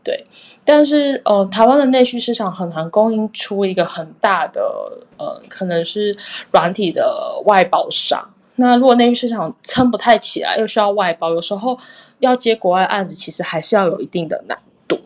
[0.05, 0.25] 对。
[0.65, 6.17] 但是呃，台湾的内需市场很难供应出一个很大的呃，可能是
[6.53, 8.29] 软体的外包商。
[8.57, 11.77] 那如果内需市场撑不太起来，又需要外包，有时候
[12.19, 14.99] 要接国外案子，其实还是要有一定的难度。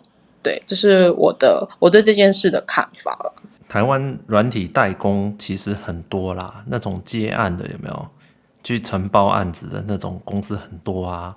[0.43, 3.32] 对，这是我的我对这件事的看法了。
[3.75, 8.09] 台湾软体代工其实很多啦，那种接案的有没有？
[8.63, 11.37] 去承包案子的那种公司很多啊。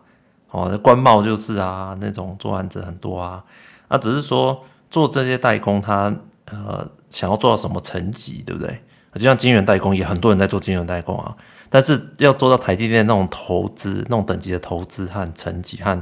[0.52, 3.44] 哦，官贸就是啊，那种做案子很多啊。
[3.88, 6.16] 那只是说做这些代工他，
[6.46, 8.84] 呃想要做到什么层级，对不对？
[9.16, 11.36] 就像晶圆代工，也很多人在做晶圆代工啊。
[11.72, 16.00] 但是要做到台积电那种投资、那种等级的投资和层级，和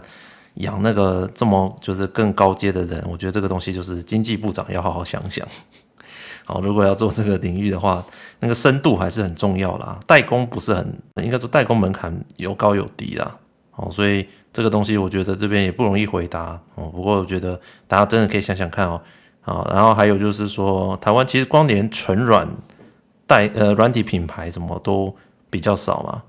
[0.55, 5.47] 养那个这么就是更高阶的人，我觉得这个东西就是经济部长要好好想想。
[6.45, 8.05] 好，如果要做这个领域的话，
[8.39, 9.99] 那个深度还是很重要啦。
[10.07, 13.35] 代工不是很，应该说代工门槛有高有低啦。
[13.75, 16.85] 哦，所以这个东西我觉得这边也不容易回答哦。
[16.85, 19.01] 不过我觉得大家真的可以想想看哦。
[19.41, 22.47] 啊，然后还有就是说，台湾其实光连纯软
[23.27, 25.13] 代呃软体品牌什么都。
[25.47, 26.23] 比较少嘛，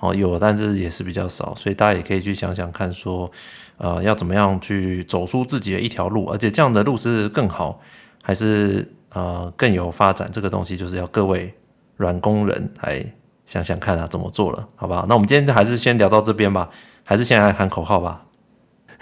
[0.00, 3.30] 哦，有，但是也是比较少，所以大家也可以去想想看，说，
[3.76, 7.80] 呃，要怎么样去走出自己的一条路，而且这样的路是更好，
[8.22, 10.30] 还是呃更有发展？
[10.32, 11.52] 这个东西就是要各位
[11.96, 13.04] 软工人来
[13.46, 15.04] 想想看啊，怎么做了，好不好？
[15.08, 16.70] 那我们今天还是先聊到这边吧，
[17.04, 18.24] 还是先来喊口号吧。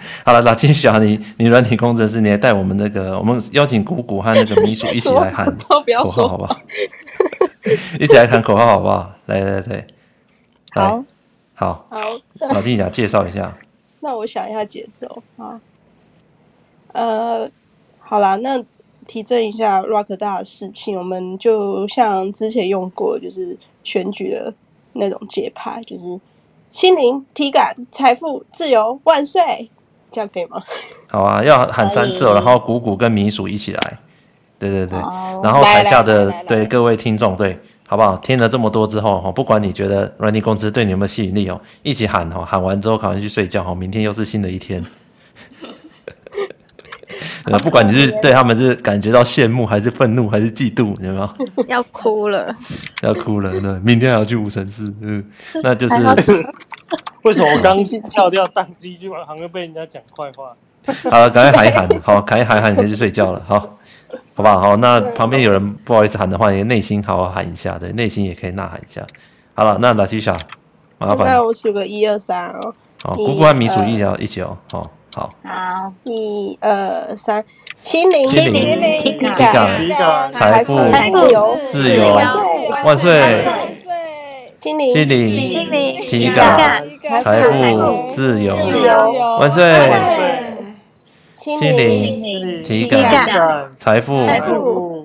[0.25, 6.59] 好了，那金小你你软体工程师，你来带我们那个，我们邀请姑姑和那个米鼠一起来喊 口号，好不好？
[7.99, 9.13] 一起来喊口号好不好？
[9.27, 9.87] 来来来，
[10.71, 11.03] 好，
[11.53, 11.99] 好，好，
[12.53, 13.55] 老金想介绍一下。
[14.03, 15.61] 那我想一下节奏啊，
[16.93, 17.47] 呃，
[17.99, 18.63] 好啦，那
[19.11, 24.53] 提振一下 Rock 大的士气，我们就像之前用过，就是选举的
[24.93, 26.17] 那种节拍，就是
[26.71, 29.69] 心灵、体感、财富、自由，万岁！
[30.09, 30.63] 这样可以吗？
[31.11, 33.99] 好啊，要喊三次哦，然后鼓鼓跟米鼠一起来。
[34.57, 34.97] 对对对，
[35.43, 37.59] 然后台下的对各位听众，对，
[37.89, 38.15] 好不好？
[38.15, 44.81] 听了这么多之后，哈，不管你觉得软体公司对你有没有吸引力哦，一起喊哦，喊完之后赶快去睡觉哈，明天又是新的一天。
[47.45, 51.29] 呃，不管你是 对他们是感觉到羡慕，还是愤怒，还是嫉妒，有没有？
[51.67, 52.55] 要哭了，
[53.01, 55.23] 要哭了，对，明天还要去无尘室，嗯，
[55.63, 55.95] 那就是
[57.23, 60.55] 为什么我刚跳掉当机就好像被人家讲坏话？
[61.09, 63.77] 好了，赶快喊一喊，好，赶快喊一喊，你可以去睡觉了，好。
[64.33, 64.59] 好不好？
[64.59, 69.05] 好，那旁边有人不好意思喊的话，你内心好好喊一下，对，内心也可以呐喊一下。
[69.53, 70.35] 好了，那拉基小，
[70.97, 71.27] 麻烦。
[71.27, 72.73] 那我数个一二三哦。
[73.03, 74.57] 好，姑姑和米鼠一起一起哦。
[74.71, 75.29] 好，好。
[75.43, 77.43] 好，一二三，
[77.83, 82.15] 心灵，心灵，体感，体感，财富，自由，自由，
[82.85, 83.35] 万岁，
[84.59, 86.83] 心灵，心灵，体感，
[87.23, 88.55] 财富，自由，
[89.39, 89.61] 万岁。
[91.41, 93.27] 心灵、体感、
[93.79, 94.23] 财富、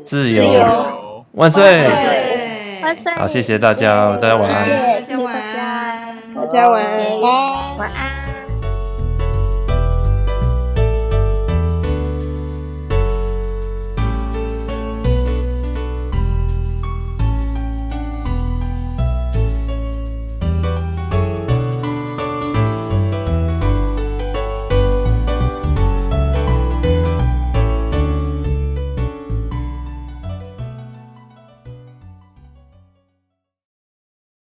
[0.05, 1.89] 自由，万岁！
[2.83, 3.13] 万岁！
[3.15, 4.69] 好，谢谢大家，大家晚安。
[5.01, 6.69] 谢谢大家，大家。
[6.69, 8.16] 晚安，晚安。